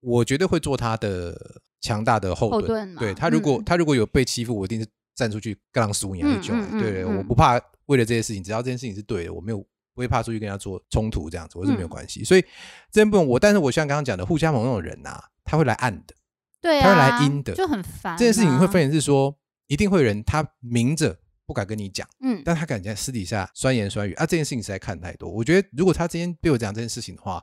[0.00, 2.62] 我绝对会做他的强大的后盾。
[2.62, 6.60] 后盾对他如果、嗯他如果有被欺负，我一定是站出去跟他输赢还是救来。
[6.60, 9.64] 嗯嗯嗯对我不怕为了这些事情，只要这件事情是对的，我没有
[9.98, 12.22] 不会怕出去跟他做冲突这样子，我是没有嗯关系。
[12.22, 12.44] 所以
[12.92, 16.14] 这部分我，但是我像刚刚讲的，互相盟那种人呐、他会来暗的。
[16.60, 18.16] 对他会来啊，阴的就很烦啊。
[18.16, 22.08] 这件事情会分成是说，一定会有人他明着不敢跟你讲。
[22.20, 25.28] 嗯但他敢在私底下酸言酸语啊，这件事情实在看太多。
[25.28, 27.42] 我觉得如果他今天被我讲这件事情的话，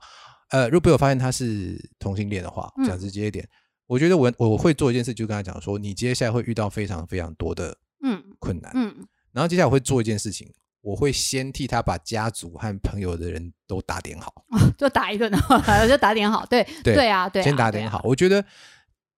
[0.51, 3.45] 呃，如果被我发现他是同性恋的话，嗯讲直接一点，
[3.85, 10.49] 我觉得我我会做一件事，就跟他讲说，你接下来会遇到非常非常多的嗯困难，嗯然后接下来我会做一件事情，
[10.85, 14.31] 我会先替他把家族和朋友的人都打点好，
[14.77, 15.31] 就打一顿，
[15.89, 16.45] 就打点好。
[16.45, 17.99] 对对对啊，对先打点好。。
[18.03, 18.45] 我觉得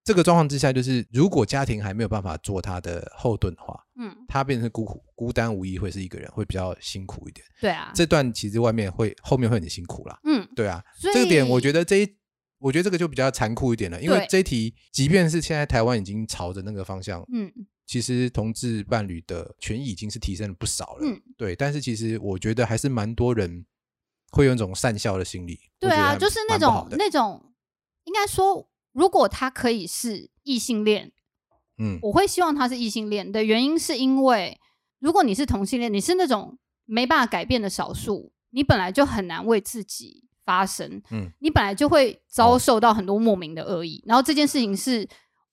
[0.01, 7.45] 这个状况之下，就是如果家庭还没有办法做他的后盾的话，嗯，他变成孤苦孤单无依，会是一个人，会比较辛苦一点。
[7.59, 10.17] 对啊，这段其实外面会后面会很辛苦啦。
[10.23, 12.15] 嗯，对啊，这个点我觉得这一，
[12.59, 17.51] 我觉得这个就比较残酷一点了，因为对这一题，即便是现在台湾已经朝着那个方向，嗯
[17.87, 20.99] 其实同志伴侣的权益已经是提升了不少了。
[21.01, 23.65] 嗯，对，但是其实我觉得还是蛮多人
[24.31, 25.57] 会有一种善笑的心理。
[25.79, 27.53] 对啊，就是那种那种，
[28.03, 31.13] 应该说，如果他可以是异性恋，
[31.77, 34.59] 嗯我会希望他是异性恋的原因，是因为
[34.99, 44.03] 如果你是同性恋，你是那种没办法改变的少数，你本来就很难为自己发声，嗯你本来就会遭受到很多莫名的恶意。
[44.05, 45.07] 然后这件事情是，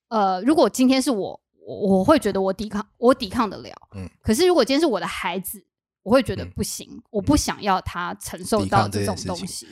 [0.09, 5.65] 呃，如果今天是我，我我会觉得我抵抗，我抵抗得了，嗯可是如果今天是我的孩子，
[6.03, 9.67] 我会觉得嗯不行，我不想要他承受到这种东西，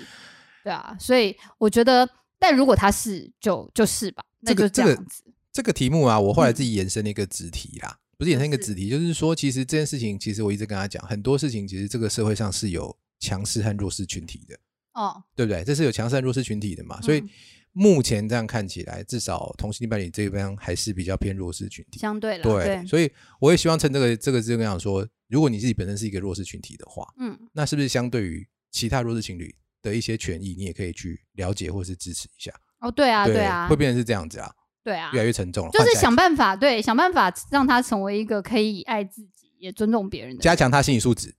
[0.64, 5.22] 对啊，所以我觉得，但如果他是，就就是吧，那就这个这个样子。
[5.52, 14.58] 这个题目啊，我后来嗯自己延伸了一个子题啦，不是延伸一个是子题，就是说，其实这件事情，其实我一直跟他讲，很多事情其实这个社会上是有强势和弱势群体的。
[14.94, 15.64] 哦，对不对？
[15.64, 17.28] 这是有强势和弱势群体的嘛，所以嗯
[17.72, 21.98] 目前这样看起来，至少同性伴侣这边还是比较偏弱势群体。
[21.98, 32.52] 相对了，对，对，所以我也希望趁这个这个这个讲说，如果你自己本身是一个弱势群体的话，嗯，那是不是相对于其他弱势情侣的一些权益，你也可以去了解或是支持一下？
[32.80, 34.52] 哦，对啊，对啊，会变成是这样子啊，
[34.84, 35.70] 对啊，越来越沉重了。
[35.70, 40.40] 就是想办法，对，想办法让他成为一个可以爱自己也尊重别人的人。
[40.40, 41.34] 加强他心理素质。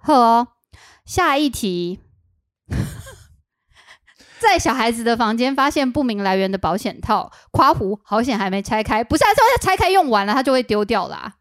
[0.00, 0.48] 好哦，
[1.04, 1.98] 下一题，
[4.40, 11.34] 在小孩子的房间发现不明来源的保险套，夸胡好险还没拆开，不是、啊，这拆开用完了，它就会丢掉啦、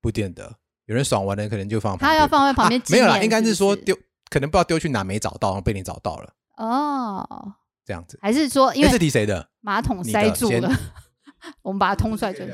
[0.00, 3.96] 不见得，有人爽完了，可能就放旁他要放在旁边啊 没有啦，应该是说丢，
[4.30, 8.18] 可能不知道丢去哪没找到，然后被你找到了，哦，这样子。
[8.22, 9.48] 还是说因为，这为题谁的？
[9.60, 10.70] 马桶塞住了，
[11.62, 12.44] 我们把它通出来就。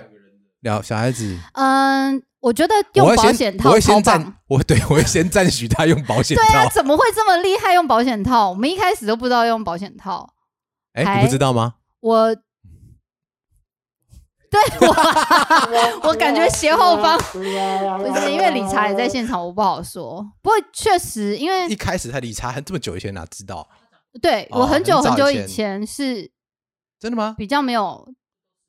[0.63, 4.35] 聊小孩子，嗯，我觉得用保险套我会先赞。
[4.49, 8.51] 我对我会先赞许他用保险套对啊，怎么会这么厉害用保险套？
[8.51, 10.35] 我们一开始都不知道用保险套。
[10.95, 11.75] 哎，还你不知道吗？
[12.01, 12.35] 我
[14.51, 20.25] 对我， 我感觉斜后方不是因为理查也在现场，我不好说。
[20.41, 23.59] 不过确实，因为一开始他理查很这么久以前哪知道？
[23.59, 23.69] 哦
[24.23, 26.31] 对我很久很久以前是
[26.99, 27.35] 真的吗？
[27.37, 28.09] 比较没有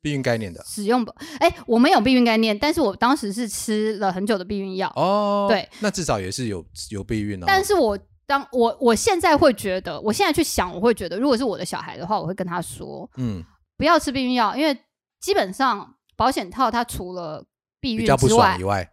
[0.02, 0.62] 避孕概念的。
[0.66, 5.46] 使用吧，哎，我没有避孕概念，但是我当时是吃了很久的避孕药，哦。
[5.48, 7.44] 对，那至少也是有有避孕哦。
[7.46, 13.44] 但是我当我我现在会觉得，我现在去想，我会觉得，如果是我的小孩的话，我会跟他说，嗯，
[13.76, 14.76] 不要吃避孕药，因为
[15.20, 17.44] 基本上保险套它除了
[17.80, 18.88] 避孕之外以，外，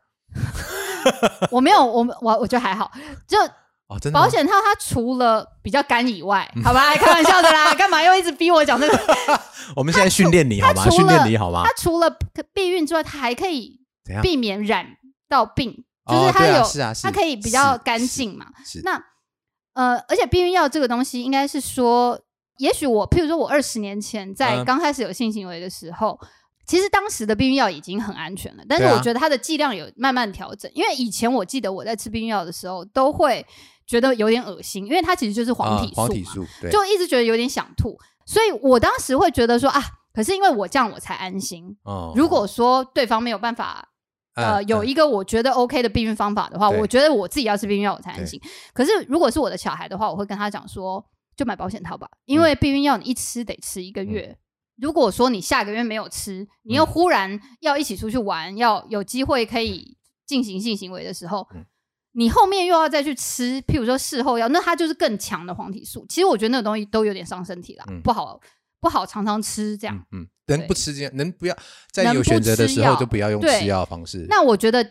[1.52, 2.92] 我没有，我我我觉得还好，
[3.28, 3.38] 就
[3.88, 9.00] 哦，真的保险套它除了比较干以外，好吧，开玩笑的啦，干嘛又一直逼我讲这个？
[9.76, 10.90] 我们现在训练你好吗？
[10.90, 11.72] 训练你好吗它？
[11.82, 12.10] 除了
[12.54, 13.80] 避孕之外，它还可以？
[14.22, 14.86] 避免染
[15.30, 18.46] 到病，就是它有，是啊是它可以比较是干净嘛。
[18.66, 19.02] 是那
[19.74, 22.20] 呃，而且避孕药这个东西，应该是说，
[22.58, 26.20] 也许我，譬如说我二十年前在嗯刚开始有性行为的时候。
[26.66, 30.70] 其实当时的避孕药已经很安全了，但是我觉得它的剂量有慢慢调整。
[30.76, 33.46] 因为以前我记得我在吃避孕药的时候，都会
[33.88, 37.98] 觉得有点恶心，因为它其实就是黄啊体素嘛，黄体素，对，就一直觉得有点想吐。
[38.26, 39.82] 所以我当时会觉得说啊，
[40.14, 41.76] 可是因为我这样我才安心。
[41.84, 42.12] 哦。
[42.16, 43.88] 如果说对方没有办法，
[44.36, 48.40] 呃，有一一个我觉得 OK 的避孕方法的话，我觉得我自己要吃避孕药我才安心。
[48.74, 51.04] 可是如果是我的小孩的话，我会跟他讲说，
[51.36, 54.38] 就买保险套吧，因嗯为避孕药你一吃得吃一个月。
[54.76, 56.86] 如果说你下个月没有吃，你又嗯。
[56.86, 61.66] 忽然要一起出去玩，要有机会可以进行性行为的时候，嗯
[62.18, 66.04] 你后面又要再去吃，譬如说事后药，那它就是更强的黄体素。
[66.10, 68.40] 其实我觉得那个东西都有点伤身体啦，嗯不好
[68.82, 69.96] 不好常常吃这样。
[70.12, 71.56] 嗯嗯，能不吃这样，能不要
[71.92, 74.26] 在有选择的时候就不要用对吃药的方式。
[74.28, 74.84] 那我觉得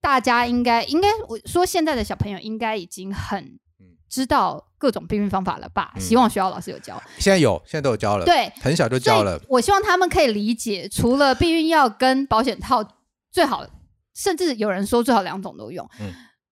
[0.00, 3.44] 大家应该应该我说现在的小朋友应该已经很
[3.78, 5.92] 嗯知道各种避孕方法了吧？
[5.96, 6.98] 嗯希望学校老师有教。
[7.18, 9.38] 现在有，现在都有教了，，对，很小就教了。
[9.50, 12.82] 我希望他们可以理解，除了避孕药跟保险套，
[13.30, 13.66] 最好
[14.14, 15.86] 甚至有人说最好两种都用。
[16.00, 16.10] 嗯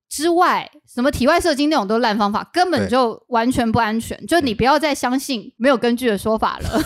[0.08, 4.26] 之外，什么体外射精那种都是烂方法，根本就完全不安全。
[4.26, 6.82] 就你嗯不要再相信没有根据的说法了。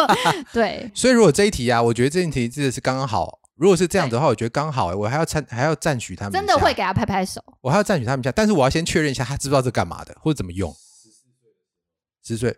[0.52, 3.40] 对，所以如果这一题啊，我觉得这一题真的是刚刚好。
[3.56, 7.42] 如果是这样子的话，我觉得刚好、欸，我还要赞还要赞许他们，真的会，给他拍拍手。
[7.62, 8.30] 我还要赞许他们一下。
[8.30, 10.74] 但是我要先确认一下，他知不知道这干嘛的，或者怎么用。
[12.22, 12.50] 十岁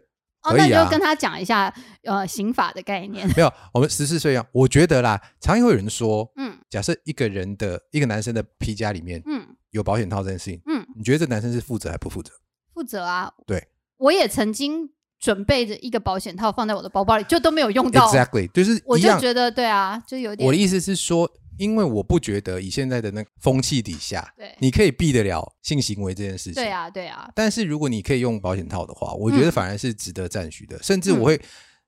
[0.43, 3.29] 哦，可以啊那你就跟他讲一下呃刑法的概念。
[3.37, 4.45] 没有，我们十四岁一样。
[4.51, 9.38] 我觉得啦，常常会有人说，嗯假设一个人的一个男生的皮夹里面嗯
[9.79, 12.33] 有保险套这件事情，嗯，你觉得这男生是负责还不负责？
[12.75, 13.33] 负责啊。
[13.47, 18.11] 对，我也曾经准备着一个保险套放在我的包包里，就都没有用到。
[18.11, 18.99] Exactly，就是我。
[18.99, 26.55] 就觉得对啊，就有点我的意思是说，因为我不觉得以现在的那个风气底下，对你可以避得了性行为这件事情。
[26.55, 30.81] 对啊对啊，但是如果你可以用保险套的话，我觉得嗯反而是值得赞许的。
[30.83, 31.41] 甚至我会，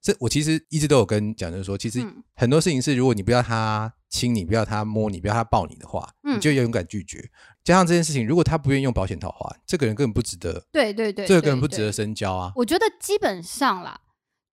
[0.03, 7.31] 这我其实一直都有跟讲，就是说，其实嗯很多事情是，如果你不要他亲你，不要他摸你，不要他抱你的话，嗯你就要勇敢拒绝。
[7.63, 12.53] 加上这件事情，如果他不愿意用保险套的话，这个人根本不值得，对对对，这个根本不值得深交啊。
[12.57, 14.01] 我觉得基本上啦，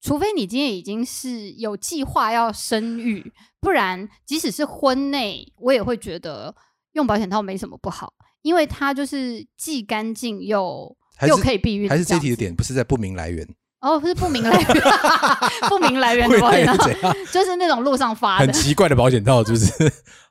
[0.01, 6.53] 除非你今天已经是有计划要生育，不然即使是婚内，我也会觉得
[6.93, 10.95] 用保险套没什么不好，因为它就是既干净又
[11.27, 11.89] 又可以避孕。
[11.89, 13.47] 还是这题的点不是在不明来源，
[13.81, 14.67] 哦，是不明来源，
[15.69, 19.71] 不明来源的保会险套，就是那种路上发很，奇怪的保险套，是不是？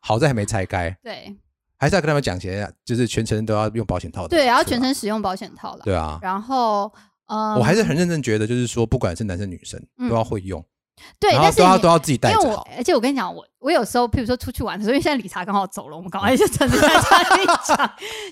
[0.00, 1.36] 好在还没拆开，对
[1.78, 4.28] 还是要跟他们讲一下，就是全程都要用保险套的。
[4.28, 5.82] 对，然后全程使用保险套了。
[5.84, 6.18] 对啊。
[6.22, 6.92] 然后，
[7.26, 10.64] 嗯，我还是很认真觉得，就是说，不管是男生女生，嗯都要会用，
[11.20, 17.76] 对，然后但是都要都要自己带因为我着好。，而且我跟你讲，我我有时候，譬如说出去玩的时候，因为现在理查刚好走了，我们赶快就趁着在家里讲，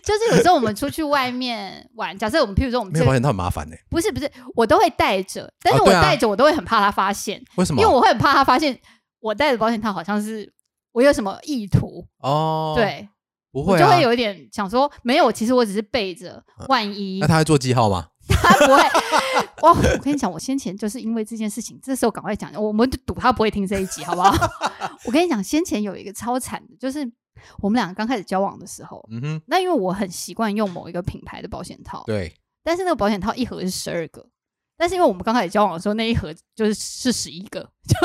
[0.02, 7.82] 就是有时候我们出去外面玩，假设我们譬如说我们没有保险套很麻烦呢、不是不是，我都会带着，但是我带着我都会很怕他发现，为什么？
[7.82, 8.78] 因为我会很怕他发现
[9.20, 10.50] 我带着保险套好像是
[10.92, 13.08] 我有什么意图，哦，，对
[13.54, 13.86] 不会啊。
[13.86, 18.08] 我就会有一点想说，没有，其实我只是备着，万一那他会做记号吗？
[18.28, 18.82] 他不会。
[19.62, 19.70] 哇！
[19.70, 24.34] 我跟你讲，我先前就是因为这件事情，这时候赶快讲，我们就赌他不会听这一集，好不好？
[25.06, 27.00] 我跟你讲，先前有一个超惨的，就是
[27.60, 34.26] 我们两个刚开始交往的时候，嗯哼，那因为我很习惯用某一个品牌的保险套，对，但是那个保险套一盒是十二个，
[34.76, 37.96] 但是因为我们刚开始交往的时候，那一盒就是是十一个， 就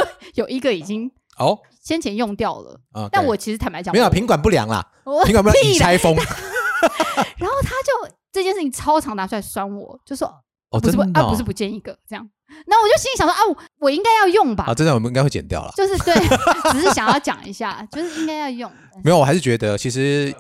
[0.44, 1.10] 有一个已经
[1.40, 5.76] 哦，先前用掉了，啊，但我其实坦白讲，没有品管不良啦，我品管不良屁啦。
[5.76, 6.16] 已拆封。
[7.38, 10.28] 然后他就这件事情超常拿出来酸我，就说
[10.70, 12.30] 哦，不是不啊不是不见一个这样，
[12.68, 14.66] 那我就心里想说啊，我我应该要用吧。
[14.66, 15.74] 好，，真的我们应该会剪掉了。
[15.76, 16.14] 就是对，
[16.72, 18.72] 只是想要讲一下， 就是应该要用，
[19.04, 20.34] 没有，我还是觉得其实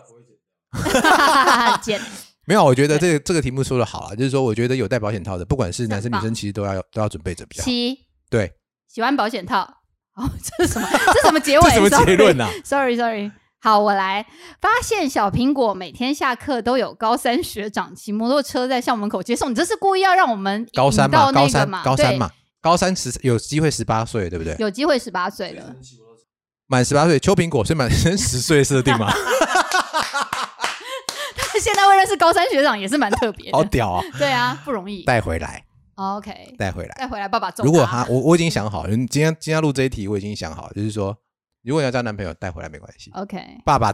[1.81, 1.99] 剪。
[2.45, 7.65] 没有，我觉得这个这个题目说的好啊，就是说，我觉得有戴保险套的，不管是男生女生，其实都要都要准备着比较好。
[7.65, 7.97] 七。
[8.29, 8.51] 对，
[8.87, 9.78] 喜欢保险套，
[10.19, 10.87] 哦， 这是什么？
[10.91, 11.63] 这是什么结尾？
[11.69, 12.49] 这什么结论啊？
[12.63, 14.25] Sorry Sorry，好，我来。
[14.61, 22.29] 发现小苹果每天下课都有高三学长骑摩托车在校门口接送，你这是故意要让我们高三到那个高三高三嘛，
[22.61, 24.55] 高三十有机会十八岁，对不对？
[24.59, 25.75] 有机会十八岁了，
[26.67, 29.11] 满十八岁，秋苹果是满十岁设定吗？
[31.61, 34.03] 现在会认识高三学长也是蛮特别的，好屌啊！
[34.17, 35.03] 对啊，不容易。
[35.03, 35.61] 带回来，
[35.99, 36.95] OK，带回来。
[36.95, 41.17] 带回来，爸爸揍如果他，我我已经想好了，今天今天要录这一题，我已经想好了，就是说，
[41.63, 43.11] 如果要交男朋友，带回来没关系。
[43.13, 43.91] OK，爸爸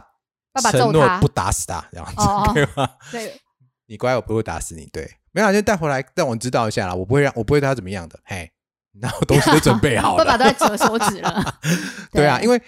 [0.52, 2.88] 爸爸承诺不打死他，这样子 哦可以吗？
[3.10, 3.40] 对，
[3.86, 4.86] 你乖，我不会打死你。
[4.92, 8.18] 对，没有啊就带回来让我知道一下啦，我不会让我不会对他怎么样的。
[8.24, 8.50] 嘿，
[9.00, 10.52] 然后东西都准备好了爸爸了。
[10.52, 11.58] 都在折手指了。
[12.12, 12.62] 对啊，因为为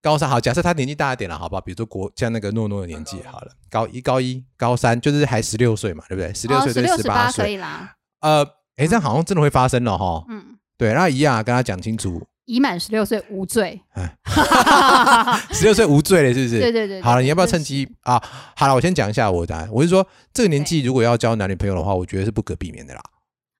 [0.00, 1.60] 高三好，假设他年纪大一点了，好不好？
[1.60, 6.32] 比如说国像那个诺诺的年纪好了，高一、高一、高三，就是还十六岁嘛，对不对？
[6.32, 8.42] 十六岁对哦十八岁可以岁，啦，呃，
[8.76, 10.24] 诶，这样好像真的会发生了哈。
[10.28, 13.80] 嗯，对，那一样啊跟他讲清楚，已满十六岁无罪。
[15.52, 16.60] 十六岁无罪了，是不是？
[16.60, 18.22] 对对对，好了，你要不要就是趁机啊？
[18.56, 19.68] 好了，我先讲一下我的答案。
[19.72, 23.00] 我是说，这个年纪如果要交男女朋友的话，我觉得是不可避免的啦。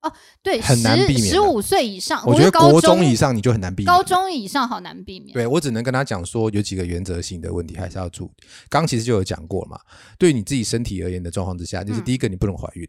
[0.02, 3.92] 哦对，很难避免十五岁以上，我觉得高国中以上你就很难避免。
[3.92, 5.32] 高中以上好难避免。
[5.32, 8.30] 对我只能跟他讲说，有几个原则性的问题还是要注意。
[8.68, 9.80] 刚其实就有讲过了嘛，
[10.16, 12.88] 对你自己身体而言的状况之下，就是嗯第一个你不能怀孕，嗯，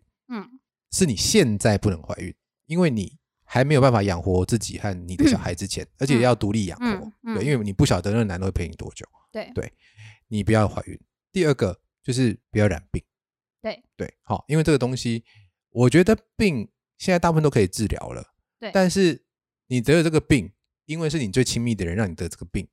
[0.91, 2.33] 是你现在不能怀孕，
[2.65, 7.11] 因为你还没有办法养活自己和你的小孩之前，而且要独立养活。
[7.33, 9.71] 对，因为你不晓得那个男的会陪你多久，对对
[10.27, 10.99] 你不要怀孕。
[11.31, 13.03] 第二个就是不要染病。
[13.61, 15.23] 对对，好，因为这个东西，
[15.71, 18.33] 我觉得病现在大部分都可以治疗了。
[18.59, 19.23] 对但是
[19.67, 20.51] 你得了这个病，
[20.85, 22.67] 因为是你最亲密的人让你得这个病，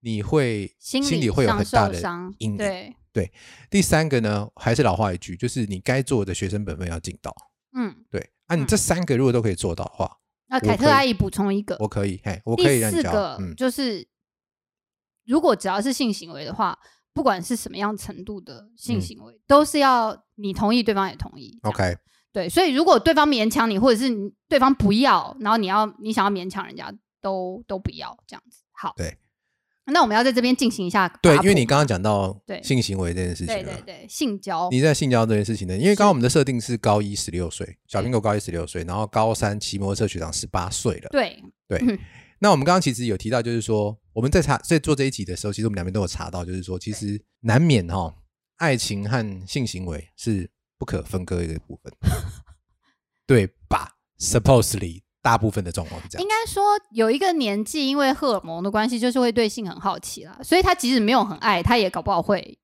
[0.00, 2.00] 你会心里会有很大的
[2.38, 2.94] 阴影。
[3.12, 3.32] 对，
[3.68, 7.34] 第三个呢，还是老话一句，就是你该做的学生本分要尽到。
[7.74, 13.10] 嗯，对啊，你嗯这三个如果都可以做到的话，那凯特阿姨补充一个，我可以，嘿，我可以第让你交。
[13.10, 14.06] 四个嗯，就是，
[15.24, 16.76] 如果只要是性行为的话，
[17.12, 21.58] 不管是什么样程度的性嗯行为，都是要你同意，对方也同意。
[21.62, 21.96] OK，
[22.32, 24.10] 对，所以如果对方勉强你，或者是
[24.48, 28.62] 对方不要，然后你要你想要勉强人家，都都不要这样子。
[28.72, 29.16] 好，对，
[29.90, 32.62] 那我们要在这边进行一下对，因为你刚刚讲到对。
[32.62, 33.62] 性行为这件事情了。
[33.62, 41.08] 对对对性交，你在性交这件事情呢，因为是刚刚我们的设定是高一十六岁，小苹果高一十六岁，然后高三骑摩托车学长十八岁了。
[41.10, 41.42] 对。
[41.68, 41.78] 对。
[41.82, 41.98] 嗯，
[42.38, 48.14] 那我们刚刚其实有提到，就是说我们在查在做这一集的时候，其实我们两边都有查到，就是说其实难免哈、
[48.56, 51.92] 爱情和性行为是不可分割的一个部分，
[53.26, 56.28] 对吧？Supposedly 大部分的状况是这样应。
[56.28, 62.58] 该说有一个年纪，因为荷尔蒙的关系，就是会对性很好奇啦，所以他即使没有很爱，他也搞不好会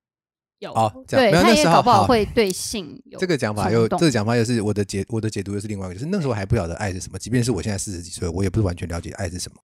[0.58, 9.56] 有，哦这样对，他也搞不好好会对性有这个讲法又这个讲法又是我的解我的解读又是另外一个，就是那时候还不晓得爱是什么，即便是我现在四十几岁，我也不是完全了解爱是什么。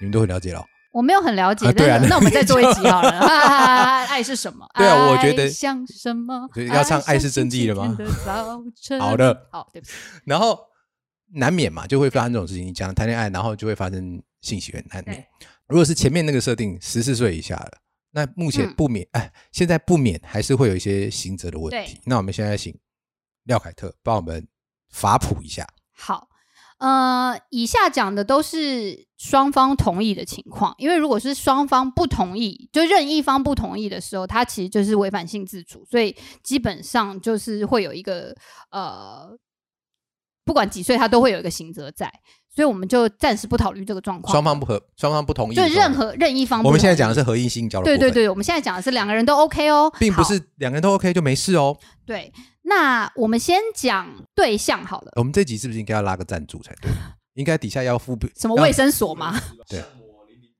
[0.00, 3.10] 你们都很了解了，我没有很了解，啊对啊但是那我们再做一集好了。
[4.06, 4.66] 爱是什么？
[4.76, 6.48] 对啊我觉得爱像什么？
[6.54, 9.92] 所以要唱爱是真谛了吗星期天的早晨好的，好，对不起，
[10.26, 10.58] 然后
[11.34, 12.66] 难免嘛，就会发生这种事情。
[12.66, 15.46] 你讲谈恋爱，然后就会发生性行为，难免对。
[15.66, 17.70] 如果是前面那个设定十四岁以下了，
[18.10, 22.00] 那目前嗯不免，哎、现在不免还是会有一些刑责的问题对。
[22.04, 22.78] 那我们现在请
[23.44, 24.46] 廖凯特帮我们
[24.90, 25.66] 法普一下。
[25.96, 26.28] 好。
[26.82, 38.34] 呃，以下讲的都是双方同意的情况，因为如果是双方不同意，就任一方不同意的时候，他其实就是违反性自主，所以基本上就是会有一个
[38.72, 39.30] 呃，
[40.44, 42.12] 不管几岁，他都会有一个刑责在，
[42.54, 44.30] 所以我们就暂时不考虑这个状况。
[44.30, 51.76] 双方不合，双方不同意就任何任意方我们现在讲的是合意性交流，对对对，我们现在讲的是两个人都 OK 哦，并不是两个人都 OK 就没事哦。
[52.04, 52.32] 对。
[52.64, 56.92] 那我们先讲对象好了，我们这集是不是应该要拉个赞助才对？
[57.34, 59.36] 应该底下要付什么卫生所吗？
[59.68, 59.82] 对，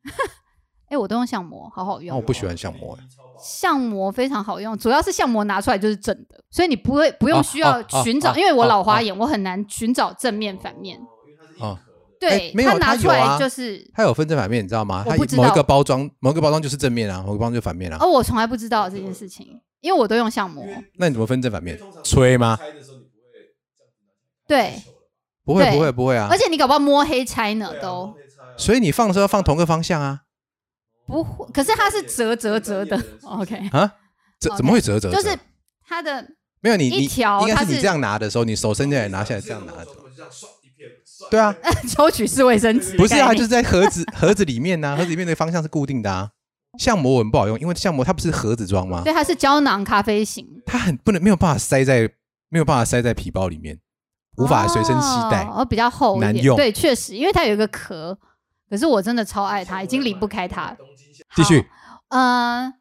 [0.91, 2.09] 哎，我都用相膜，好好用。
[2.09, 3.05] 那我不喜欢相模，哎
[3.41, 11.01] 相膜非常好用，主要是相膜拿出来就是正的，所以你不会不用哦需要寻找，哦因为我老花眼，我很难寻找正面反面。
[11.59, 11.79] 哦，
[12.19, 15.03] 对哎，没有它拿出来它有啊就是，它有分正反面，你知道吗？
[15.07, 17.99] 它我不知某一个包装，某一个包装就是正面啊，某个包装就反面啊。
[18.01, 20.65] 哦，我从来不知道这件事情，因为我都用相膜。
[20.97, 21.79] 那你怎么分正反面？
[22.05, 22.59] 吹吗？
[24.47, 24.75] 对，
[25.45, 26.37] 不会，对不会，不会啊而。
[26.37, 28.15] 且你搞不好摸黑拆呢都。
[28.57, 30.21] 所以你放的时候要放同个方向啊
[31.07, 33.91] 不会，可是它是折折折的， OK，啊？
[34.39, 35.17] 怎怎么会折折折？
[35.23, 35.39] 就是
[35.87, 36.27] 它的
[36.61, 39.87] 没有你一条应该是你这样拿的时候，你手伸进来拿下来这样拿的。
[41.31, 41.55] 对啊，
[41.89, 46.31] 抽取式卫生纸不是啊，就是在盒子 盒子里面呢、盒子里面的方向是固定的啊。
[46.79, 49.03] 橡膜纹不好用，因为橡膜它不是盒子装吗？
[49.05, 52.11] 对，它是胶囊咖啡型，它很不能没有办法塞在
[52.49, 53.79] 没有办法塞在皮包里面，
[54.39, 55.45] 无法随身携带。
[55.45, 56.35] 哦，比较厚一点。
[56.35, 58.19] 难用对，确实，因为它有一个壳，
[58.71, 60.75] 可是我真的超爱它，已经离不开它。
[61.37, 61.67] 继续，
[62.09, 62.73] 呃，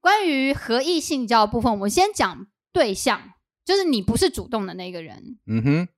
[0.00, 3.20] 关于合意性交的部分，我们先讲对象，
[3.64, 5.38] 就是你不是主动的那个人。
[5.46, 5.88] 嗯哼，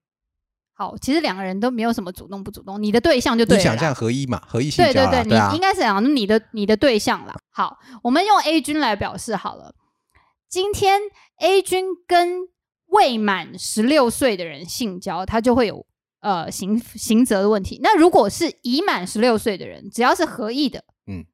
[0.76, 3.62] 好，其实两个人都没有什么主动不主动，你的对象就对了。
[3.62, 7.34] 你想象合一嘛，合一性对对对，啊你应，该是讲你的你的对象啦。
[7.50, 9.72] 好，我们用 A 君来表示好了。
[10.48, 11.00] 今天
[11.38, 12.48] A 君跟
[12.86, 15.86] 未满十六岁的人性交，他就会有
[16.20, 17.78] 呃刑刑责的问题。
[17.80, 21.24] 那如果是已满十六岁的人，只要是合意的，嗯，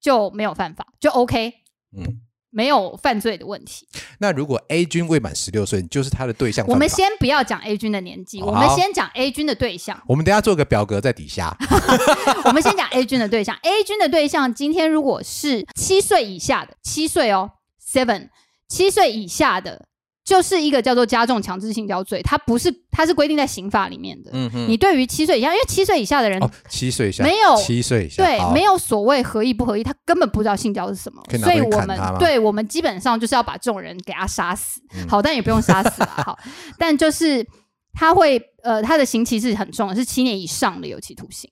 [0.00, 1.52] 就没有犯法，就 OK，
[1.96, 2.20] 嗯。
[2.50, 3.86] 没有犯罪的问题。
[4.18, 6.66] 那如果 A 君未满十六岁，就是他的对象。
[6.66, 10.00] 我们先不要讲 A 君的年纪，好我们先讲 A 君的对象。
[10.06, 11.56] 我们等下做个表格在底下。
[12.44, 18.28] 我们先讲 A 君的对象，A 君的对象今天如果是七岁以下的，七岁哦，seven，
[18.68, 19.86] 七岁以下的，
[20.30, 24.30] 就是一个叫做加重强制性交罪，它不是，它是规定在刑法里面的。
[24.32, 34.80] 嗯哼，你对于七岁以下，因为七岁以下的人，哦，七岁以下没有七岁以下，对，没有所谓合意不合意，他根本不知道性交是什么以，所以我们对我们基本上就是要把这种人给他杀死。
[34.94, 36.38] 嗯好，但也不用杀死啦， 好，
[36.78, 37.44] 但就是
[37.92, 41.50] 他会呃，他的刑期是很重的，是七年以上的有期徒刑。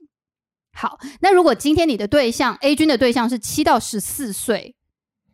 [0.72, 4.76] 好，那如果今天你的对象 A 君的对象是七到十四岁，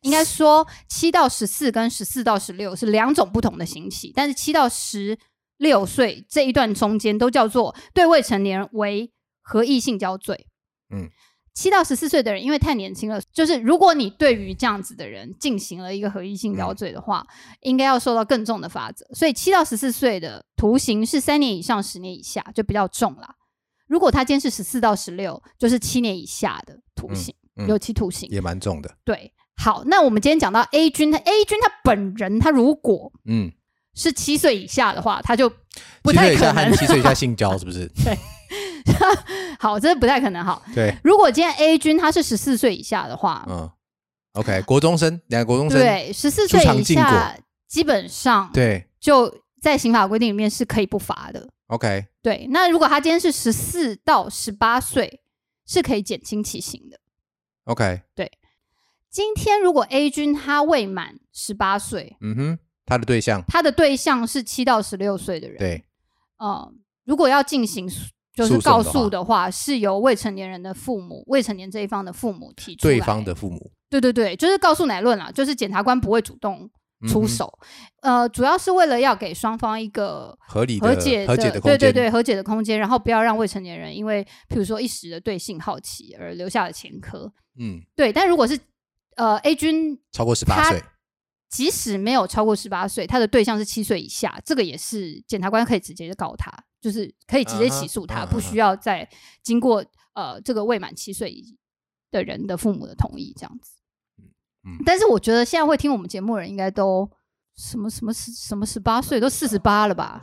[0.05, 5.18] 应该说七到十四跟十四到十六是两种不同的刑期，但是七到十
[5.57, 10.46] 六岁这一段中间都叫做对未成年人为合意性交罪。
[10.94, 11.09] 嗯，
[11.55, 17.26] 七到十四岁的人因为太年轻了，就是如果你对于这样子的人进行了一个合意性交罪的话，
[17.62, 19.07] 应该要受到更重的罚则。
[19.14, 23.34] 所以七到十四岁的徒刑是三年以上十年以下，就比较重啦。
[23.86, 28.28] 如果他今天是十四到十六，就是七年以下的徒刑，嗯嗯有期徒刑。
[28.30, 28.96] 也蛮重的。
[29.05, 33.50] 对，好，那我们今天讲到 A 君，他 A 君他本人，他如果嗯，
[33.94, 35.48] 是七岁以下的话，他就
[36.02, 36.72] 不七太可能。
[36.72, 37.90] 七岁以下性交 是不是？
[38.05, 38.18] 对
[39.59, 40.44] 好，这不太可能。
[40.44, 43.70] 好，对，如果今天 A 君他是十四岁以下的话，嗯
[44.34, 47.36] ，OK，国中生，两个国中生，对，十四岁以下
[47.66, 51.48] 基本上对就在刑法规定里面是可以不罚的。
[51.68, 55.22] ，OK，对，那如果他今天是十四到十八岁，
[55.66, 56.98] 是可以减轻其刑的。
[57.64, 58.02] OK，
[59.15, 65.85] 今天如果 A 君他未满十八岁，嗯哼，他的对象，他的对象是七到十六岁的人，对，
[66.39, 66.73] 呃，
[67.05, 72.95] 如果要进行诉就是告的诉的话，是由未成年人的父母、未成年这一方的父母提出来。
[72.95, 73.71] 对方的父母。
[73.89, 76.69] 对对对，就是告诉乃论啦，就是检察官不会主动
[77.07, 77.57] 出手，
[78.03, 87.33] 呃，主要是为了要给双方一个合理的和解和解的空间，对对对和解的空间，然后不要让未成年人因为譬如说一时的对性好奇而留下了前科。
[87.57, 88.59] 嗯，对，但如果是
[89.17, 90.83] 呃 A 君，超过十八岁，
[91.49, 99.09] 即使没有超过十八岁，他的对象是七岁以下，这个也是检察官可以直接告他，就是可以直接起诉他，不需要再
[99.43, 99.85] 经过
[100.15, 101.35] 呃这个未满七岁
[102.11, 103.73] 的人的父母的同意这样子。
[104.67, 107.11] 嗯但是我觉得现在会听我们节目的人应该都
[107.57, 110.21] 什么什么十什么十八岁都四十八了吧？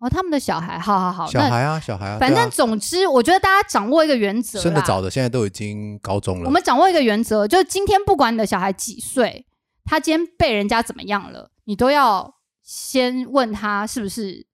[0.00, 9.44] 哦，他们的小孩，好好好，小孩啊，小孩啊，反正总之，我觉得大家掌握一个原则啦，生的早的现在都已经高中了，我们掌握一个原则，就是今天不管你的小孩几岁，
[9.84, 12.32] 他今天被人家怎么样了，你都要
[12.62, 14.46] 先问他是不是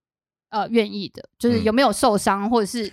[0.49, 1.65] 呃愿意的，就是嗯。
[1.65, 2.91] 有没有受伤，或者是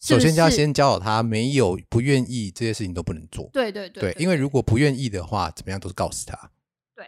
[0.00, 3.48] 首先就要先教导他，没有不愿意这些事情都不能做。
[3.50, 6.50] 对对对对，因为如果不愿意的话，怎么样都是告诉他。
[6.94, 7.06] 对。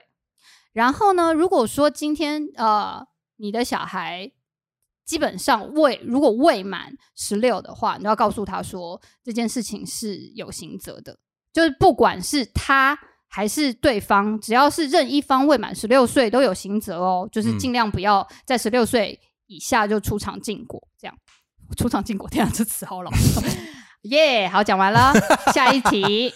[0.73, 4.31] 然后呢，如果说今天呃你的小孩
[5.07, 11.17] 基本上未如果未满十六的话，你就要告诉他说这件事情是有刑责的，
[11.53, 12.99] 就是不管是他
[13.29, 21.17] 还是对方，只要是任一方未满十六岁都有刑责哦，就是嗯尽量不要在十六岁以下就出场禁果，这样
[21.77, 23.11] 出场禁果，天啊，这词好老。
[24.03, 25.13] 耶好，讲完了，
[25.53, 26.33] 下一题。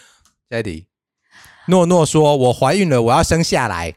[0.49, 0.89] 下一题，
[1.69, 3.95] 诺诺说：“我怀孕了，我要生下来。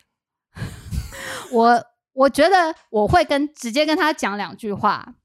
[1.51, 1.83] 我
[2.13, 5.15] 我觉得我会跟直接跟他讲两句话，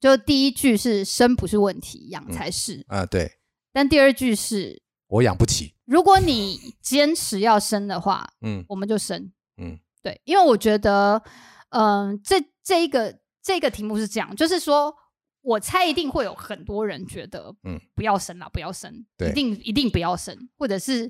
[0.00, 2.84] 就第一句是生不是问题，养才是。
[2.88, 3.38] 啊，对
[3.72, 5.74] 但第二句是，我养不起。
[5.84, 9.32] 如果你坚持要生的话，嗯我们就生。
[9.58, 11.22] 嗯对，因为我觉得，
[11.70, 14.94] 嗯、这这一个这个题目是这样，就是说
[15.42, 21.08] 我猜一定会有很多人觉得，嗯嗯，不要生了，不要生，对一定一定不要生，或者是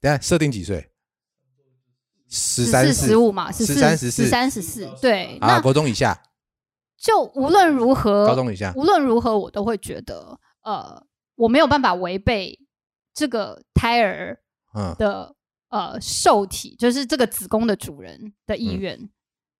[0.00, 0.90] 等下设定几岁？
[2.28, 6.22] 十四、十五嘛，十十四、三十四十三、十四，对，啊，那国中以下，
[6.98, 11.02] 就无论如何，高中以下，无论如何，我都会觉得，呃，
[11.36, 12.58] 我没有办法违背
[13.14, 14.38] 这个胎儿
[14.74, 14.94] 嗯。
[14.98, 15.34] 的
[15.70, 18.78] 呃受体，就是这个子宫的主人的意嗯。
[18.78, 19.10] 愿，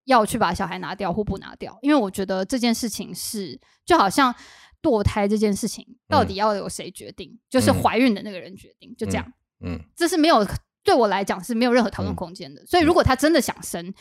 [0.04, 4.34] 要去把小孩拿掉或不拿掉，因为我觉得这件事情是就好像
[4.82, 7.38] 堕胎这件事情，到底要由谁决定？
[7.48, 7.82] 就是嗯。
[7.82, 9.32] 怀孕的那个人决定，就这样，
[9.64, 9.78] 嗯。
[9.96, 10.46] 这是没有
[10.89, 12.64] 对我来讲是没有任何讨论嗯空间的。
[12.64, 13.93] 所以如果他真的想生，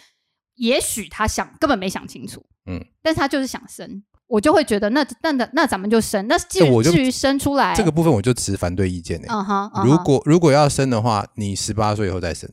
[0.56, 4.04] 也许他想根本没想清楚，嗯，但是他就是想生。
[4.28, 9.28] 我就会觉得那那那那咱们就生，那至这我就至于生出来这个部分我就持反对意见呢。
[9.30, 12.50] 嗯哼，如果如果要生的话，你十八岁以后再生，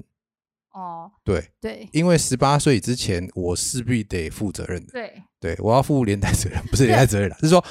[0.73, 7.65] 哦对，对因为十八岁之前我势必得负责任的，对对我要负连带责任，不是连带责任了，是说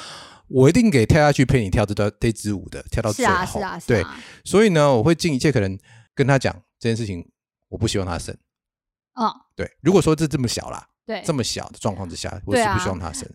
[0.48, 3.32] 我一定给跳下去陪你跳这段这支舞的，跳到是最后。
[3.32, 5.78] 啊是啊是对，啊，所以呢，我会尽一切可能
[6.14, 7.28] 跟他讲这件事情，
[7.68, 8.36] 我不希望他生。
[9.14, 13.28] 嗯对，如果说这这么小啦，对这么小的状况之下，我是不希望他生。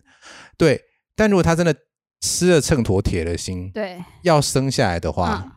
[0.58, 0.82] 对，
[1.14, 1.74] 但如果他真的
[2.20, 5.52] 吃了秤砣铁了心，对要生下来的话，嗯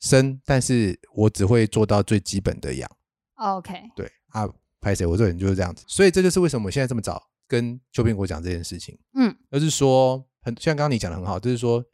[0.00, 2.88] 生，但是我只会做到最基本的养。
[3.34, 4.48] OK 对啊，
[4.80, 5.04] 拍谁？
[5.04, 11.84] 我这个人就是这样子，所以这就是为什么我现在这么早跟邱苹果讲这件事情，嗯而是说很像刚刚你讲的很好，就是说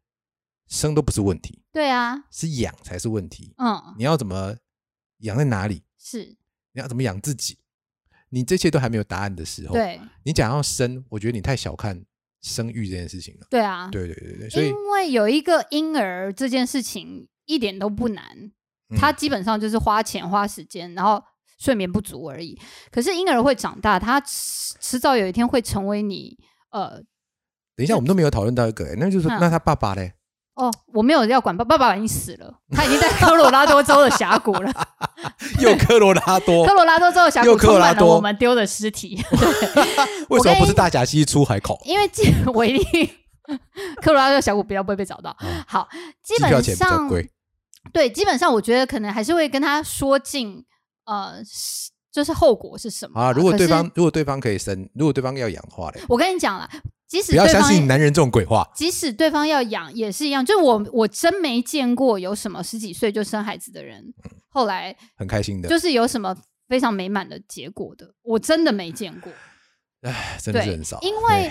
[0.68, 3.54] 生都不是问题，对啊是养才是问题。
[3.58, 4.56] 嗯你要怎么
[5.18, 5.82] 养在哪里？
[5.98, 6.36] 是
[6.72, 7.58] 你要怎么养自己？
[8.30, 12.04] 你这些都还没有答案的时候，对你讲要生，我觉得你太小看
[12.42, 13.46] 生育这件事情了。
[13.48, 18.24] 对啊，对对对对，所以因为有一个婴儿这件事情一点都不难，
[18.90, 21.22] 嗯他基本上就是花钱花时间，然后
[21.58, 22.60] 睡眠不足而已。
[22.90, 26.38] 可是婴儿会长大，他迟迟早有一天会成为你
[26.70, 26.98] 呃
[27.74, 30.12] 等一下我们都没有讨论到一个、欸那就是嗯那他爸爸嘞？
[30.58, 34.72] 哦，我没有要管爸爸爸已经死了，他已经在科罗拉多州的峡谷了。
[35.62, 39.22] 又科罗拉多 科，罗拉多州的峡又谷充满了我们丢的尸体。
[40.28, 41.80] 为什么不是大甲溪出海口？
[41.84, 43.08] 因为基我一定
[44.02, 45.34] 科罗拉多峡谷比较不会被找到。
[45.40, 45.88] 嗯好，
[46.22, 47.30] 基本上贵。
[47.92, 50.64] 对，基本上我觉得可能还是会跟他说尽，
[51.06, 56.68] 呃，是就是后果是什么啊，如果对方如果对方可以生，如果对方要养的话嘞，我跟你讲了，
[57.08, 58.70] 即使不要相信男人这种鬼话。
[58.74, 66.36] 即使对方要养也是一样，就是我我真没见过有什么十几岁就生孩子的人，嗯后来很开心的，就是有什么
[66.68, 69.32] 非常美满的结果的，我真的没见过。
[70.02, 71.50] 唉，真的是对很少。，因为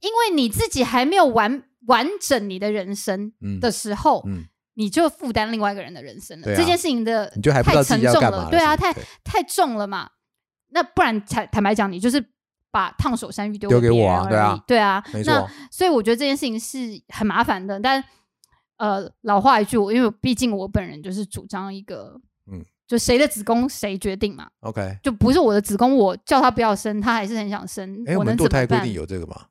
[0.00, 4.44] 因为你自己还没有完完整你的人生嗯的时候，嗯，
[4.74, 6.52] 你就负担另外一个人的人生了。
[6.52, 8.92] 啊这件事情的你就还不知道自太沉重己要干嘛了，对啊，太
[9.24, 10.10] 太重了嘛。
[10.70, 12.24] 那不然坦坦白讲，你就是
[12.70, 18.02] 把烫手山芋丢丢给我啊对啊对啊，没那错，所以我觉得这件事情是很麻烦的，但
[18.76, 24.98] 呃，老话一句，我因为毕竟我本人就是主张一个，嗯嗯，就谁的子宫谁决定嘛，OK。
[25.02, 29.46] 就不是我的子宫，我叫他不要生，他还是很想生，哎，我们能怎么办堕胎规定有这个吗？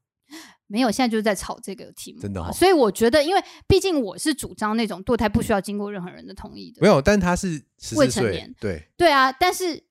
[0.67, 0.91] 没有？
[0.91, 7.61] 现在就是在吵这个题目啊，真的哦所以我觉得，因为毕竟我是主张那种堕胎不需要经过任何人的同意的，没有，但他是
[7.95, 9.83] 未成年，对，对啊，但是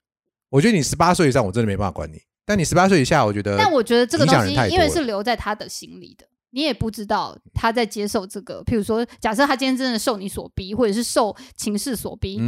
[0.49, 2.20] 我觉得你十八岁以上，我真的没办法管你。
[2.47, 8.63] 但你十八岁以下，我觉得，但我觉得这个东西因为是留在他的心里的，你也不知道他在接受这个。
[8.65, 12.41] 譬如说，假设他今天真的受你所逼，或者是受情势所逼，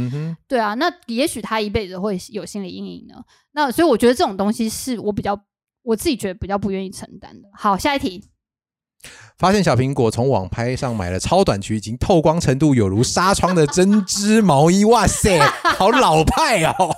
[0.47, 3.15] 对啊，那也许他一辈子会有心理阴影呢。
[3.51, 5.37] 那所以我觉得这种东西是我比较
[5.83, 7.49] 我自己觉得比较不愿意承担的。
[7.53, 8.23] 好，下一题，
[9.37, 15.39] 发现小苹果从网拍上买了超短裙，已经透光程度有如纱窗的针织毛衣，哇塞，
[15.77, 16.93] 好老派哦！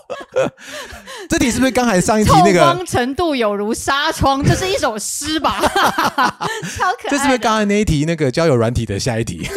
[1.30, 2.60] 这题是不是刚才上一题那个？
[2.60, 5.60] 光程度有如纱窗，这是一首诗吧？
[6.76, 7.12] 超可爱。
[7.12, 9.48] 这是不是刚才那一题那个交友软体的下一题？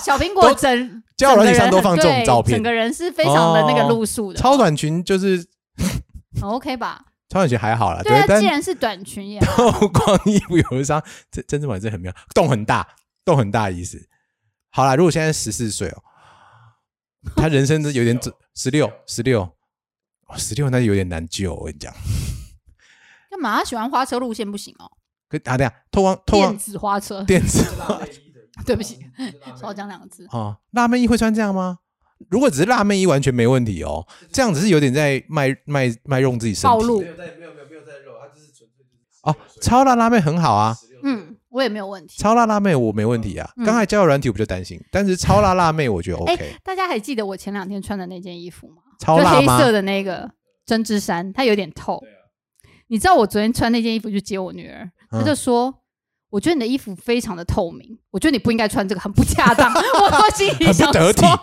[0.00, 5.44] 小苹果整交友软体上都放这种照片整个人是非常的那个露宿的，超短裙就是
[6.40, 7.00] 很 OK 吧？
[7.28, 12.86] 超短裙还好啦，对啊，但既然是短裙也好 透光衣服有一张，这针织网真的很妙，洞很大，
[13.24, 14.08] 洞很大的意思。
[14.70, 16.02] 好啦，如果现在十四岁哦，
[17.34, 18.18] 他人生有点
[18.54, 19.52] 十六十六
[20.36, 21.52] 十六，那有点难救。
[21.54, 21.92] 我跟你讲，
[23.30, 23.56] 干嘛？
[23.58, 24.90] 他喜欢花车路线不行哦，
[25.28, 27.24] 可啊，等一下透光透电光子花车。
[27.24, 27.64] 电子
[28.64, 28.98] 对不起，
[29.60, 30.26] 少讲两个字。
[30.30, 31.78] 哦，辣妹衣会穿这样吗？
[32.30, 34.06] 如果只是辣妹衣，完全没问题哦。
[34.32, 39.36] 这样子是有点在卖卖卖用自己身体暴露没有在没有没有没有在肉，它就是纯粹就是哦。
[39.60, 42.16] 超辣辣妹很好啊，嗯，我也没有问题。
[42.18, 43.50] 超辣辣妹我没问题啊。
[43.56, 46.54] 嗯刚才交友软体我比较担心，但是超辣辣妹我觉得哎 OK。
[46.64, 48.82] 大家还记得我前两天穿的那件衣服吗？
[48.98, 49.58] 超辣吗？
[49.58, 50.30] 就黑色的那个
[50.64, 52.02] 针织衫，它有点透。
[52.88, 55.74] 你知道我昨天穿那件衣服去接我女儿，她就嗯说
[56.30, 59.72] ：“我觉得你的衣服非常的透明，我觉得你不应该穿这个，很不恰当。
[59.74, 61.40] 我心里很想不得体说，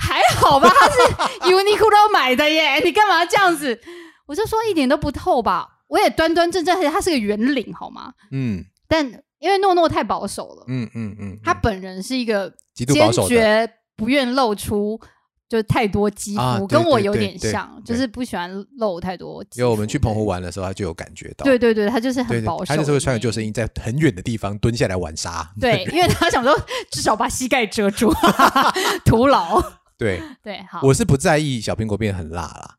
[0.00, 3.78] 还好吧，他是 Uniqlo 买的耶，你干嘛这样子？
[4.26, 8.12] 我就说一点都不透吧，我也端端正正，而且它是个圆领，好吗？
[8.32, 9.04] 嗯但
[9.38, 15.00] 因为诺诺太保守了，嗯嗯嗯，他嗯本人是一个坚极度保守的，决不愿露出
[15.48, 19.60] 就太多肌肤，啊对跟我对对有点像，对就是不喜欢露太多肌肤。
[19.60, 23.50] 因为我们去澎湖，玩的时候，他就有感觉到，对对对，他就是很保守，他就是会穿着救生衣，。
[23.50, 26.56] 在很远的地方蹲下来玩沙，对，因为他想说
[26.92, 28.12] 至少把膝盖遮住，
[29.04, 29.62] 徒劳。
[30.00, 32.76] 对， 对，好，我是不在意小苹果变得很辣啦，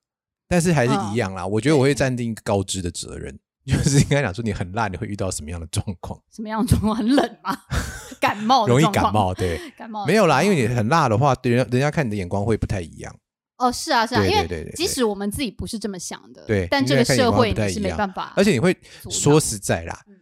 [0.48, 1.46] 但是还是嗯一样啦。
[1.46, 6.20] 我觉得我会暂定高知的责任，就是应该讲说你很辣，你会遇到什么样的状况？
[6.34, 6.96] 什么样的状况？
[6.96, 7.56] 很冷吗？
[8.20, 13.16] 感冒容易感，冒，对，感冒的没有啦，因为你很辣的话，对人人家看你的眼光会不太一样。
[13.58, 20.16] 哦，是啊是啊，因为即使我们自己不是这么想的，对但这个社会你是没办法，而且你会阻说实在啦嗯，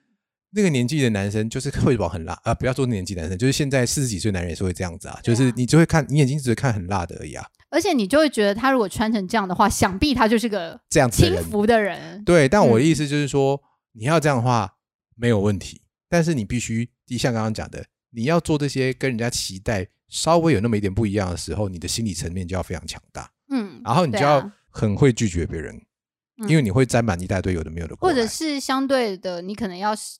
[0.51, 11.43] 那个年纪的男生就是 会往很辣啊、不要说年纪男生，就是现在四十几岁男人也是会这样子啊，就是你就会看你眼睛只会看很辣的而已啊，而且你就会觉得他如果穿成这样的话，想必他就是个这样子的人。
[11.43, 12.23] 轻浮的人。
[12.23, 13.61] 对，但我的嗯意思就是说，
[13.93, 14.75] 你要这样的话
[15.15, 25.75] 没有问题，但是你必须像刚刚讲的，你要做这些跟人家期待稍微有那么一点不一样的时候，你的心理层面就要非常强大，嗯，然后你就要很会拒绝别人，
[26.41, 30.17] 嗯因为你会沾满一大堆有的没有的，或者是相对的，你可能要是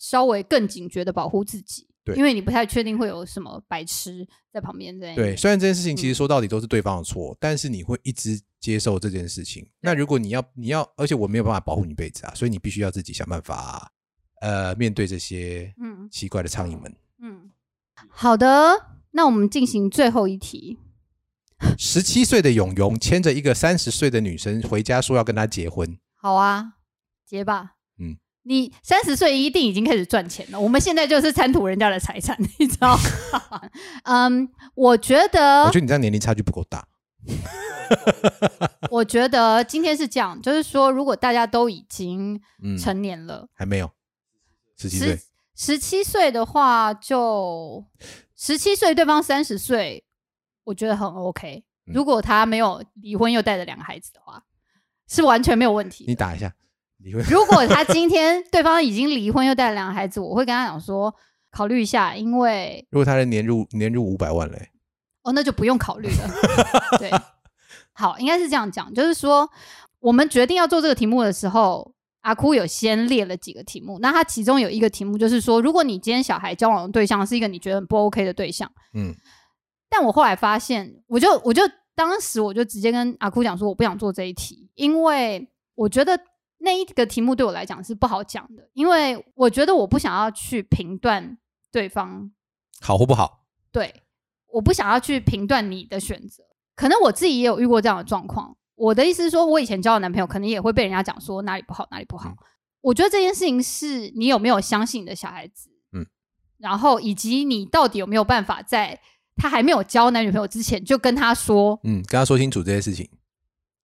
[0.00, 5.14] 稍微更警觉的保护自己，对因为你不太确定会有什么白痴在旁边这样。
[5.14, 9.68] 对，，虽然这件事情其实嗯说到底都是对方的错，但是你会一直接受这件事情。
[9.80, 13.92] 那如果你要你要，而且我没有办法保护你一辈子啊，所以你必须要自己想办法，
[14.40, 16.96] 呃，面对这些嗯奇怪的苍蝇们。
[17.22, 17.50] 嗯，
[18.08, 20.78] 好的，那我们进行最后一题。
[21.76, 25.98] 十七岁的勇勇牵着一个三十岁的女生回家，说要跟她结婚。
[26.16, 26.76] 好啊，
[27.26, 27.74] 结吧。
[28.50, 32.96] 嗯，你三十岁一定已经开始赚钱了，我们现在就是贪图人家的财产，你知道
[33.32, 33.62] 吗？
[34.04, 36.86] 嗯， 我觉得，我觉得你这样年龄差距不够大。
[38.90, 43.90] 我觉得今天是这样，就是说，如果大家都已经嗯，成年了，还没有
[44.76, 45.18] 十七岁
[45.56, 47.84] 十，七岁的话就
[48.36, 50.04] 十七岁，对方三十岁，
[50.64, 51.64] 我觉得很 OK。
[51.86, 54.40] 嗯如果他没有离婚又带着两个孩子的话，
[55.08, 56.04] 是完全没有问题。
[56.06, 56.54] 你打一下，
[57.02, 57.24] 离婚。
[57.24, 61.14] 如果他今天对方已经离婚又带了两个孩子，我会跟他讲说
[61.50, 64.70] 考虑一下，因为如果他的年入年入五百万嘞，
[65.22, 66.28] 哦那就不用考虑了。
[66.98, 67.10] 对，
[67.92, 69.48] 好，应该是这样讲，就是说
[69.98, 71.94] 我们决定要做这个题目的时候。
[72.22, 79.14] 阿哭有先列了几个题目，那他其中有一个题目就是说，如果你今天小孩交往的对象是一个你觉得很不 OK 的对象，嗯
[79.88, 81.62] 但我后来发现，我就我就
[81.94, 86.14] 当时我就直接跟阿哭讲说，我不想做这一题，因为我觉得
[86.60, 91.36] 那一个题目对我来讲是不好讲的，因为我觉得我不想要去评断
[91.72, 92.30] 对方，
[92.80, 93.44] 好或不好？
[93.72, 94.02] 对，
[94.52, 96.44] 我不想要去评断你的选择。
[96.76, 98.56] 可能我自己也有遇过这样的状况。
[98.74, 102.30] 我的意思是说，我以前交的男朋友可能也会被人家讲说哪里不好，哪里不好。
[102.30, 102.36] 嗯
[102.82, 106.06] 我觉得这件事情是你有没有相信你的小孩子，嗯，
[106.56, 108.98] 然后以及你到底有没有办法在
[109.36, 113.06] 他还没有交男女朋友之前就跟他说嗯，跟他说清楚这些事情。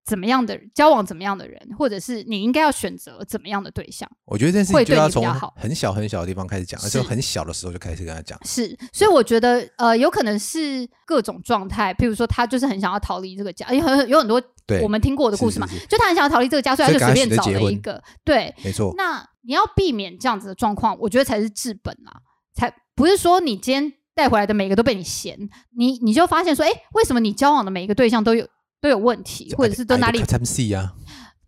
[0.07, 4.09] 怎么样的交往怎么样的人，或者是你应该要选择怎么样的对象。
[4.24, 8.38] 我觉得这件事情就要从你比较好很小很小的地方开始讲，而且是很小的时候就开始跟他讲。
[8.44, 14.40] 是，所以我觉得呃，有可能是各种状态，譬如说他就是很想要逃离这个家，因为很有很多，
[14.82, 18.00] 我们听过的故事嘛，是是是就他很想要逃离这个家，所以他就随便找了一个。
[18.24, 18.94] 对，没错。
[18.96, 22.22] 那你要避免这样子的状况，我觉得才是治本啊，
[22.54, 25.36] 才不是说你今天带回来的每个都被你嫌，
[25.76, 28.46] 你你就发现说，哎，为什么你交往的每一个对象都有
[28.80, 30.94] 都有问题，或者是都哪里参戏啊？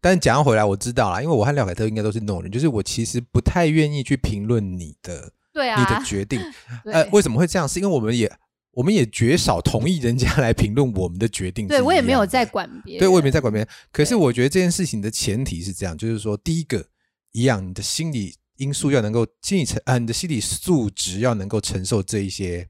[0.01, 6.41] 但是讲回来，我知道啦，因为我和廖凯特应该都是那种人，就是我其实不太愿意去评论你的 对啊你的啊，决定。
[6.85, 7.69] 对呃，为什么会这样？
[7.69, 8.33] 是因为我们也
[8.71, 11.67] 我们也绝少同意人家来评论我们的决定。
[11.67, 13.69] 对我也没有在在，管别人，对我也没在管别人。
[13.91, 16.87] 可是我觉得这件事情的前提是这样，就是说，第一个
[17.33, 22.69] 一样，你的心理因素要能够心理承啊，你的心理素质要能够承受这一些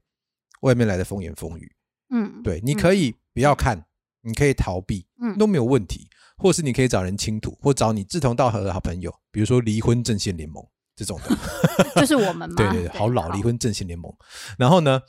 [0.61, 1.71] 外面来的风言风语。
[2.09, 3.85] 嗯，对，你嗯可以不要看，
[4.21, 6.07] 你可以逃避，嗯都没有问题。
[6.41, 10.65] 或是你可以找人倾吐，或找你志同道合的好朋友，比如说离婚阵线联盟
[10.95, 11.37] 这种的。
[11.99, 14.09] 就是我们 嘛，对对对，好老离婚阵线联盟。
[14.57, 15.01] 然后呢，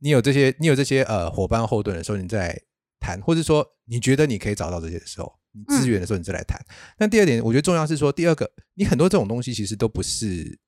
[0.00, 2.60] 你有这些，你有这些呃伙伴后盾的时候，你再来
[3.00, 6.60] 谈，或者说你觉得你可以找到这些的时候，你资源的时候，你再来谈。
[6.98, 10.58] 但第二点，我觉得重要是说，第二个，你很多这种东西其实都不是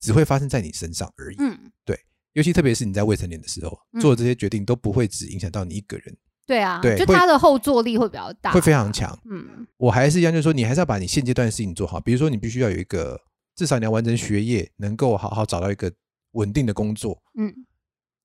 [0.00, 1.36] 只会发生在你身上而已。
[1.40, 1.98] 嗯，对
[2.34, 9.18] 尤其特别是你在未成年的时候嗯做的这些决定，都不会只影响到你一个人，对啊，对就他的后坐力会比较大，会非常强。
[9.28, 12.00] 嗯我还是一样，就是说，你还是要把你现阶段的事情做好。
[12.00, 13.20] 比如说，你必须要有一个
[13.56, 15.92] 至少你要完成学业，能够好好找到一个
[16.32, 17.20] 稳定的工作。
[17.36, 17.52] 嗯，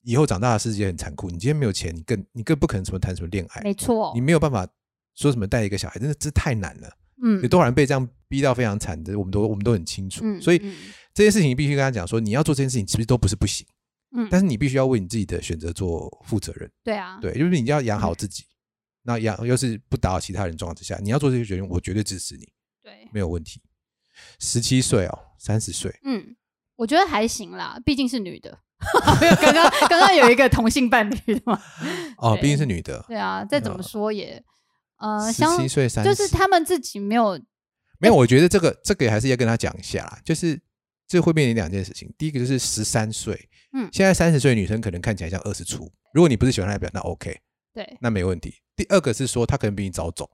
[0.03, 4.67] 以后长大的世界很残酷，你今天没有钱，你更你更不可能什么谈什么恋爱，没错你，没有办法
[5.15, 6.89] 说什么带一个小孩，真的这太难了。
[7.23, 10.21] 嗯有多少人被这样逼到非常惨的，我们都我们都很清楚。
[10.23, 10.75] 嗯所以嗯
[11.13, 13.65] 这件事情你必须跟他讲说，你要做这件事情，其实都不是不行，
[14.13, 16.69] 嗯，但是你必须要为你自己的选择做负责任。
[16.83, 18.43] 对啊，对，就是你要养嗯好自己，
[19.03, 22.47] 那养又是不打扰其他人状况之下，你要做这些决定，我绝对支持你，
[22.83, 23.61] 对，没有问题。
[24.39, 26.35] 十七岁哦，三十岁，嗯，
[26.75, 28.59] 我觉得还行啦，毕竟是女的。
[29.39, 31.61] 刚刚刚刚有一个同性伴侣的嘛？
[32.17, 34.43] 哦，毕竟是女的，对啊，再怎么说也，
[34.97, 37.39] 呃，十相七岁三就是他们自己没有，
[37.99, 40.59] 没有，我觉得这个这个还是要跟他讲一下啦，就是
[41.07, 42.11] 这会面临两件事情。
[42.17, 47.39] 第一个就是十三岁，嗯现在三十岁的女生可能看起来像二十出，如果你不是喜欢她的表，那 OK，
[47.73, 48.55] 对那没问题。
[48.75, 50.29] 第二个是说她可能比你早走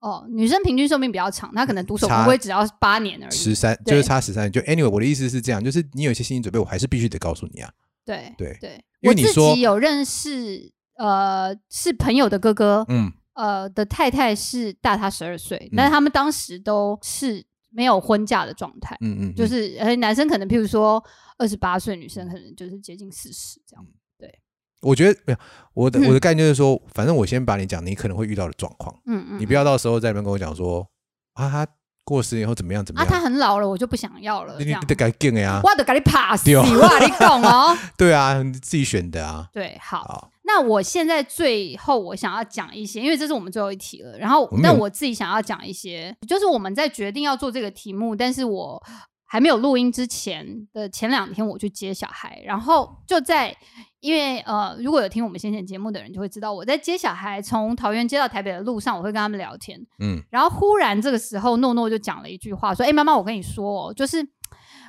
[0.00, 3.34] 哦，女生平均寿命比较长，她可能独守差空闺只要八年而已。
[3.34, 4.50] 十三，就是差十三。
[4.50, 7.72] 就 anyway，我的意思是这样，就是你有一些心理准备，我还是必须得告诉你啊。
[8.04, 17.44] 对对对，因为你说己有认识，呃，是朋友的哥哥，嗯，呃的太太是大他十二岁，嗯但是他们当时都是
[17.76, 19.34] 没有婚嫁的状态，嗯嗯，嗯。
[19.34, 21.04] 就是呃男生可能譬如说
[21.36, 23.86] 二十八岁，女生可能就是接近四十这样。
[24.18, 24.40] 对。
[24.80, 25.38] 我觉得没有
[25.74, 30.88] 我的嗯我的概念就是说，反正我先把你讲你可能会遇到的状况，嗯嗯，你不要到时候在那边跟我讲说
[31.34, 31.66] 啊，他
[32.06, 34.86] 过十年后怎么样怎么啊，他，很老了，我就不想要了，这样你你。
[34.86, 37.76] 得改进呀，我得给你 pass，对哦哇，你懂哦？
[37.98, 39.48] 对啊，你自己选的啊。
[39.52, 44.16] 对，好，好，那我现在最后我想要讲一些，因为这是我们最后一题了。
[44.18, 48.80] 然后我，们有但我自己想要讲一些，就是我们在决定要做这个题目，但是我
[49.26, 53.54] 还没有录音之前的前两天，我去接小孩，然后就在
[54.00, 59.80] 因为呃，如果有听我们先前节目的人就会知道，我在接小孩从桃园接到台北的路上，我会跟他们聊天。
[59.98, 64.26] 嗯然后忽然这个时候，诺诺就讲了一句话，说：“哎、妈妈，我跟你说哦，就是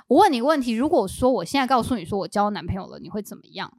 [0.08, 3.72] 我问你问题，如果说我现在告诉你说我交男朋友了，你会怎么样？”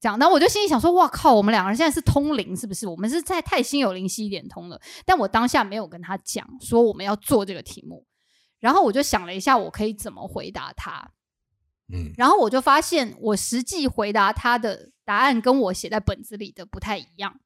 [0.00, 2.88] 这样，然后我就心里想说：“哇靠，我们两个人现在是通灵是不是？
[2.88, 8.02] 我们是在太心有灵犀一点通了。”但我当下没有跟他讲说我们要做这个题目，
[8.60, 11.10] 然后我就想了一下，我可以怎么回答他。
[11.92, 17.40] 嗯然后我就发现，我实际回答他的答案跟我写在本子里的不太一样。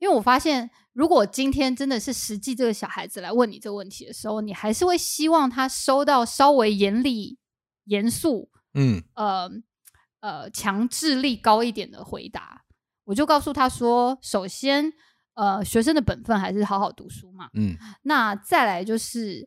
[0.00, 7.38] 因为我发现，如果今天真的是实际这个小孩子来问你这个问题的时候，你还是会希望他收到稍微严厉、
[7.84, 9.48] 严肃、嗯呃
[10.20, 12.64] 呃强制力高一点的回答。
[13.04, 14.90] 我就告诉他说，首先，
[15.34, 17.50] 呃，学生的本分还是好好读书嘛。
[17.52, 19.46] 嗯那再来就是，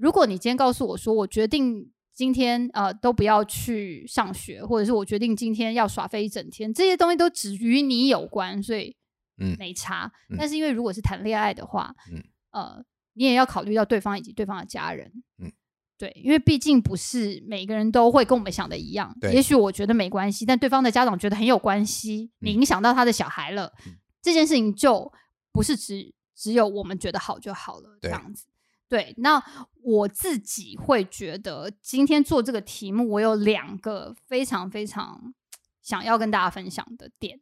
[0.00, 8.96] 如果你今天告诉我说，我决定今天呃都不要去上学，或者是我决定今天要耍飞一整天，这些东西都只与你有关，所以
[9.38, 10.10] 嗯没差。
[10.30, 12.22] 嗯但是因为如果是谈恋爱的话，嗯
[12.52, 15.52] 呃，你也要考虑到对方以及对方的家人，嗯。
[15.98, 19.14] 对，因为毕竟不是每个人都会跟我们想的一样。
[19.20, 23.92] 对也许我觉得没关系，但对方的家长觉得很有关系，你嗯影响到他的小孩了，嗯
[24.22, 25.12] 这件事情就
[25.52, 28.46] 不是只只有我们觉得好就好了，这对样子。
[28.90, 29.40] 对，那
[29.82, 35.32] 我自己会觉得今天做这个题目，我有两个非常非常
[35.80, 37.38] 想要跟大家分享的点。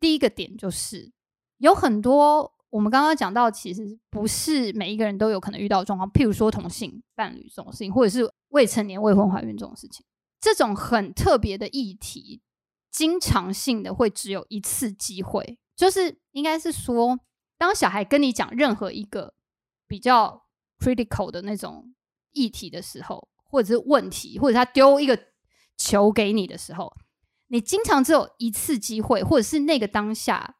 [0.00, 1.12] 第一个点就是
[1.58, 10.02] 有很多我们刚刚讲到，其实不是每一个人都有可能遇到的状况，譬如说同性伴侣这种事情，或者是未成年未婚怀孕这种事情，
[10.40, 12.40] 这种很特别的议题，
[12.90, 17.20] 经常性的会只有一次机会，就是应该是说，
[17.58, 19.34] 当小孩跟你讲任何一个
[19.86, 20.46] 比较
[20.80, 21.92] critical 的那种
[22.32, 25.18] 议题的时候，或者是问题，或者他丢一个
[25.76, 26.92] 球给你的时候，
[27.48, 30.56] 你经常只有一次机会，或者是那个当下，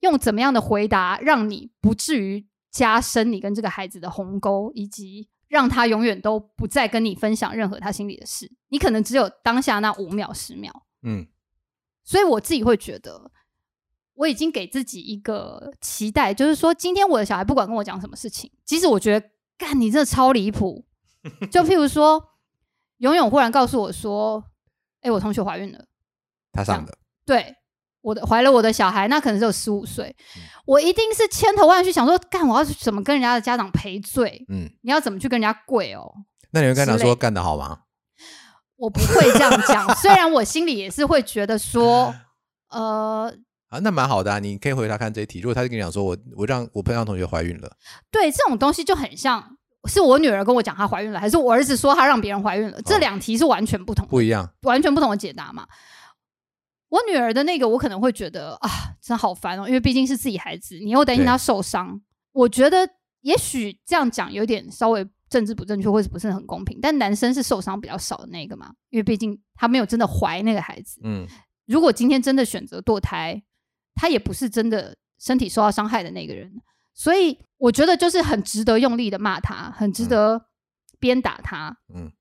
[0.00, 8.52] 用怎么样的回答，让你不至于加深你跟这个孩子的鸿沟，以及让他永远都不再跟你分享任何他心里的事。
[8.68, 10.86] 你可能只有当下那五秒、十秒。
[11.02, 11.26] 嗯
[12.04, 13.30] 所以我自己会觉得，
[14.14, 20.86] 我已经给自己一个期待，就是说，今天我的小孩不管跟我讲什么事情，即使我觉得干你这超离谱，
[21.50, 22.22] 就譬如说，
[22.98, 24.44] 永永忽然告诉我说
[25.02, 25.84] ：“哎、我同学怀孕了。
[26.52, 26.96] 他上的，”
[27.26, 27.56] 对，
[28.00, 30.14] 我的怀了我的小孩，那可能只有十五岁，
[30.64, 34.46] 我一定是千头万绪想说，干我要怎么跟人家的家长赔罪？
[34.48, 36.10] 嗯，你要怎么去跟人家跪哦？
[36.52, 37.80] 那你会跟他之类说干得好吗？
[38.76, 42.14] 我不会这样讲，虽然我心里也是会觉得说，
[42.70, 43.34] 呃，
[43.68, 45.40] 啊，那蛮好的啊，你可以回答看这一题。
[45.40, 47.70] 如果他就跟你讲说我我让我朋友同学怀孕了，
[48.10, 49.56] 对，这种东西就很像
[49.88, 55.66] 是我女儿跟我讲她怀孕了，还是我儿子说他让别人怀孕了，这两题是完全不同的不一样，完全不同的解答嘛。
[56.88, 58.70] 我女儿的那个，我可能会觉得啊，
[59.02, 62.00] 真好烦哦，因为毕竟是自己孩子，你又担心对她受伤。
[62.32, 62.88] 我觉得
[63.20, 66.78] 也许这样讲有点稍微政治不正确，或者不是很公平。
[66.80, 70.98] 但男生是受伤比较少的那个嘛，因为毕竟他没有真的怀那个孩子。
[71.04, 71.26] 嗯，
[71.66, 73.42] 如果今天真的选择堕胎，
[74.00, 76.48] 他也不是真的身体受到伤害的那个人，
[76.94, 80.40] 所以我觉得就是很值得用力的骂他，很值得
[81.00, 81.76] 鞭打他。
[81.92, 82.12] 嗯，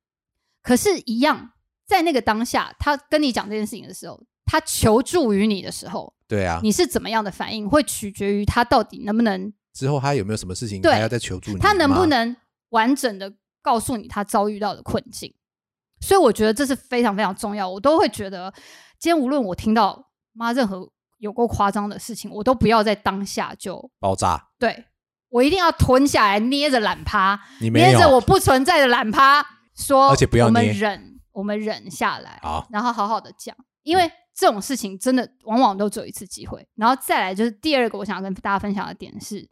[0.63, 1.51] 可是，一样
[1.85, 6.59] 在那个当下，他跟你讲这件事情的时候，他求助于你的时候，对啊。
[6.63, 11.59] 你是怎么样的反应，会取决于他到底能不能，之后他有没有什么事情对还要再求助你？
[11.59, 12.07] 他能不？
[12.07, 12.35] 能
[12.69, 15.33] 完整的告诉你他遭遇到的困境。
[16.01, 17.67] 所以我觉得这是非常非常重要。
[17.69, 18.53] 我都会觉得，
[18.99, 24.49] 今天无论我听到妈任何有够夸张的事情，我都不要在当下就爆炸？
[24.59, 24.85] 对
[25.29, 29.45] 我一定要吞下来，捏着懒趴，你捏着我不存在的懒趴，
[29.75, 32.39] 说，而且不要我们忍，我们忍下来，
[32.69, 36.67] 然后好好的讲，因为这种事情真的往往都只有一次机会。
[36.75, 39.49] 然后再来就是第二个，我想要跟大家分享的点是，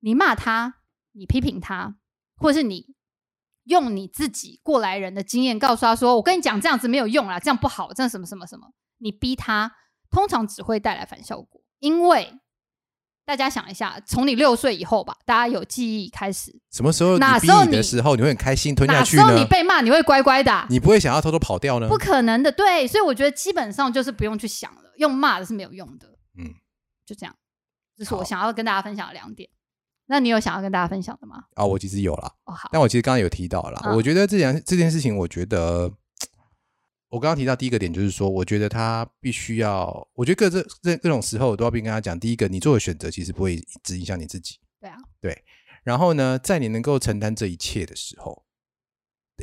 [0.00, 0.74] 你骂他，
[1.12, 1.96] 你批评他，
[2.36, 2.94] 或者是你
[3.64, 9.72] 用你自己过来人的经验告诉他说：“我跟你讲，这样子没有用啦，这样不好，这样什么什么什么。”你逼他，
[10.16, 12.32] 通常只会带来反效果，因为
[13.26, 19.44] 大家想一下，从你六岁以后吧，大家有记忆开始，什么时候你逼哪时候你你的时候，你会很开心吞下去哪时候你？
[19.44, 21.86] 被骂，你会乖乖的啊、你不会想要偷偷跑掉呢？
[21.86, 26.08] 不可能的，对，所以我觉得基本上就是不用去想了，用骂的是没有用的，
[26.38, 26.48] 嗯，
[27.04, 27.36] 就这样。
[27.98, 29.50] 这是我想要跟大家分享的两点。
[30.06, 31.42] 那你有想要跟大家分享的吗？
[31.56, 35.92] 啊，我其实有啦，哦，好，但我其实刚刚有提到了啦，嗯我觉得这件这件事情，我觉得
[37.08, 45.44] 我刚刚提到第一个点就是说，我觉得他必须要，我觉得各这这各种时候我都要跟他讲，第一个，你做的选择其实不会只影响你自己，对啊，对
[45.84, 48.44] 然后呢，在你能够承担这一切的时候，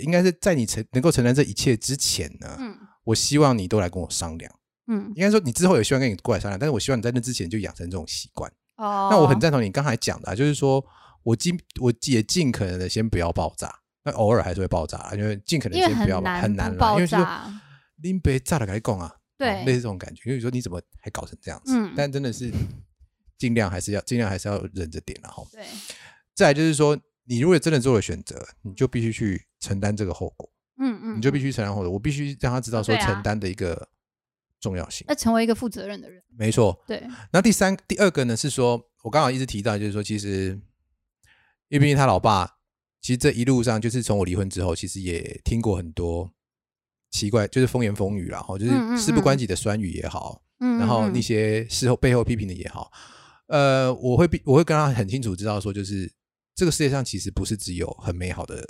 [0.01, 4.53] 应该是在你承能够承担这一切之前呢，嗯我希望你都来跟我商量。
[4.88, 8.51] 嗯，应该说，你之后也希望跟你过来商量，但是我希望你在那之前就养成这种习惯。
[8.76, 10.84] 哦，那我很赞同你刚才讲的、啊，就是说
[11.24, 13.74] 我尽我也尽可能的先不要爆炸，
[14.04, 17.62] 那偶尔还是会爆炸，因为尽可能先不要很难很难啦，不爆因为就是炸，
[18.01, 20.30] 拎别炸了，赶紧讲啊，对哦类似这种感觉。
[20.30, 21.74] 因为说你怎么还搞成这样子？
[21.76, 22.51] 嗯但真的是
[23.38, 25.66] 尽量还是要尽量还是要忍着点然后对，
[26.34, 30.49] 再来就是说，你如果真的做了选择，你就必须去承担这个后果，
[30.80, 31.89] 嗯嗯，嗯你就必须承担后果。
[31.89, 33.89] 我必须让他知道说承担的一个
[34.60, 35.06] 重要性。
[35.08, 40.60] 要成为一个负责任的人，没错，对，那第三、第二个呢是说，我刚好一直提到，就是说，其实
[41.70, 42.58] 因为毕竟他老爸，
[43.04, 46.32] 其实这一路上就是从我离婚之后，其实也听过很多
[47.12, 52.91] 奇怪，就是风言风语啦，哈，就是事不关己的酸语也好，嗯，嗯然后那些事后背后批评的也好，
[53.47, 56.12] 呃，我会比我会跟他很清楚知道说，就是
[56.56, 58.66] 这个世界上其实不是只有很美好的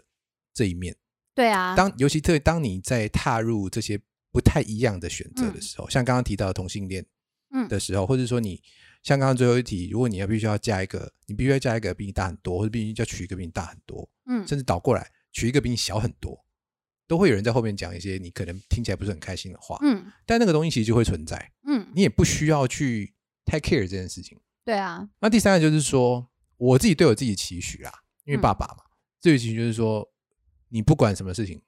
[0.53, 0.95] 这一面。
[1.35, 3.99] 对啊，当尤其特当你在踏入这些
[4.31, 5.61] 不太一样的选择的嗯。
[5.61, 7.05] 时候，像刚刚提到的同性恋，
[7.53, 7.67] 嗯。
[7.67, 8.59] 的时候，或者说你
[9.03, 16.43] 像刚刚最后一题，如果你要必须要嫁一个，你必须要嫁一个比你大很多，或者必须要娶一个比你大很多，嗯甚至倒过来娶一个比你小很多，
[17.05, 23.13] 都会有人在后面讲一些你可能听起来不是很开心的话，嗯但那个东西其实就会存在，嗯，你也不需要去
[23.45, 24.39] 太 care 这件事情。
[24.63, 27.91] 对啊，那第三个就是说，我自己对我自己的期许啦，
[28.23, 28.85] 因为嗯爸爸嘛，
[29.19, 30.09] 这个期许就是说，
[30.69, 31.61] 你不管什么事情，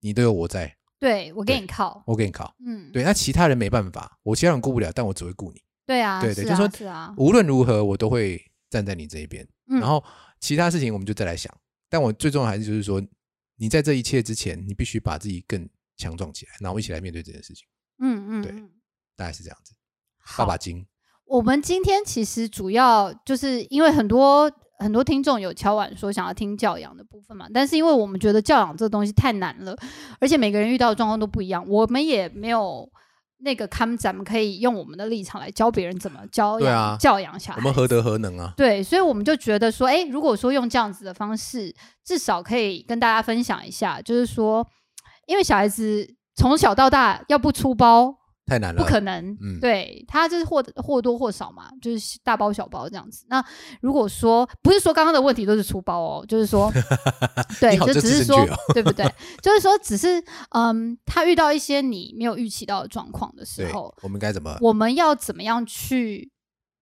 [0.00, 2.56] 你都有我在，对我给你靠，我给你靠。
[2.64, 5.60] 嗯，对，那其他人没办法，我其他人顾不了，但我只会顾你。
[5.88, 9.42] 对啊，对对，是就是说无论如何我都会站在你这一边。
[9.70, 10.04] 嗯然后
[10.38, 11.52] 其他事情我们就再来想。
[11.88, 13.02] 但我最重要还是就是说，
[13.56, 15.66] 你在这一切之前，你必须把自己更
[15.96, 17.66] 强壮起来，然后一起来面对这件事情。
[18.00, 18.52] 嗯嗯对
[19.16, 19.72] 大概是这样子。
[20.18, 20.86] 好爸爸经，
[21.24, 29.74] 我们今天其实主要就是因为很多很多听众有敲碗说想要听教养的部分嘛，但是因为我们觉得教养这东西太难了，
[30.20, 32.88] 而且每个人遇到的状况都不一样，我们也没有
[33.40, 37.58] 那个看咱们可以用我们的立场来教别人怎么教养、啊教养小孩。
[37.58, 38.52] 我们何德何能啊？
[38.56, 41.74] 对，所以我们就觉得说，哎，如果说用这样子的方式，
[42.04, 44.66] 至少可以跟大家分享一下，就是说，
[45.26, 48.17] 因为小孩子从小到大要不出包
[48.48, 53.26] 太难了，不可能，嗯对他就是或或多或少嘛，就是大包小包这样子。
[53.28, 53.44] 那
[53.82, 56.72] 如果说不是说刚刚的问题都是粗包哦，就是说，
[57.60, 59.04] 对，就只是说对不对？
[59.42, 64.56] 就是说，只是嗯，他遇到一些你没有预期到的状况的时候，，我们该怎么？
[64.62, 66.30] 我们要怎么样去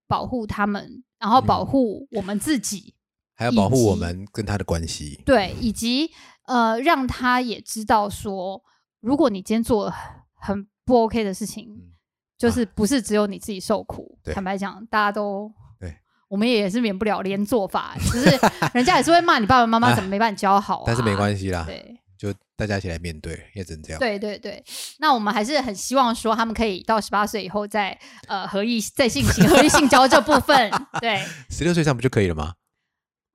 [0.06, 2.94] 保护他们，然后保嗯护我们自己，
[3.34, 5.20] 还要保以护我及们跟他的关系。
[5.26, 6.10] 对，以及
[6.46, 8.62] 呃，让他也知道说，
[9.00, 9.94] 如果你今天做了
[10.34, 11.93] 很不 OK 的事情，嗯
[12.39, 14.16] 就是不是只有你自己受苦。
[14.24, 15.95] 对坦白讲，大家都对，
[16.28, 18.39] 我们也是免不了连做法，只是
[18.72, 23.99] 人家也是会骂你爸爸妈妈怎么没把你教好、啊，但是没关系啦，对就大家一起来面对，也只能这样。
[23.99, 24.64] 对对对，
[24.99, 30.70] 那我们还是很希望说他们可以到十八岁以后再呃合意再进行合意性交这部分。
[31.01, 32.55] 对， 十六岁上不就可以了吗？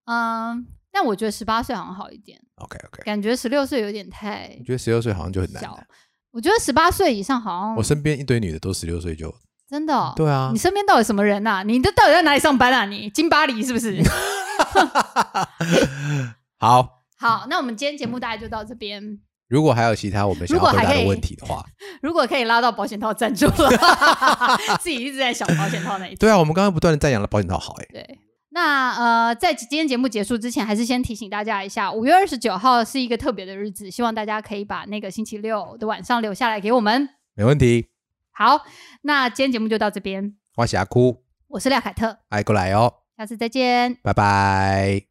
[0.05, 5.63] 嗯，但我觉得十八岁好像好一点，OK OK，感觉十六岁有点太我觉得十六岁好像就很难。
[6.31, 9.33] 我觉得十八岁以上好像我身边一堆女的都十六岁就
[9.69, 12.85] 真的、哦，对啊你，身边到底什么人呐、你这到底在哪里上班啊？
[12.85, 14.01] 你金巴黎是不是？
[16.59, 16.99] 好。
[17.17, 19.19] 好，那我们今天节目大概就到这边。
[19.47, 21.63] 如果还有其他我们想要回答的问题的话，
[22.01, 26.15] 如果可以拉到保险套赞助的话， 自己一直在想保险套那一集。
[26.15, 28.19] 对啊，我们刚刚不断的赞扬了保险套好哎、对，
[28.53, 37.09] 那呃，在今天节目结束之前，还是先提醒大家一下，五月二十九号是一个特别的日子，希望大家可以把那个星期六的晚上留下来给我们。
[37.33, 37.87] 没问题。
[38.31, 38.65] 好，
[39.03, 43.95] 那今天节目就到这边，花峡哭，我是廖凯特，爱过来哦，下次再见。
[44.03, 45.10] 拜拜。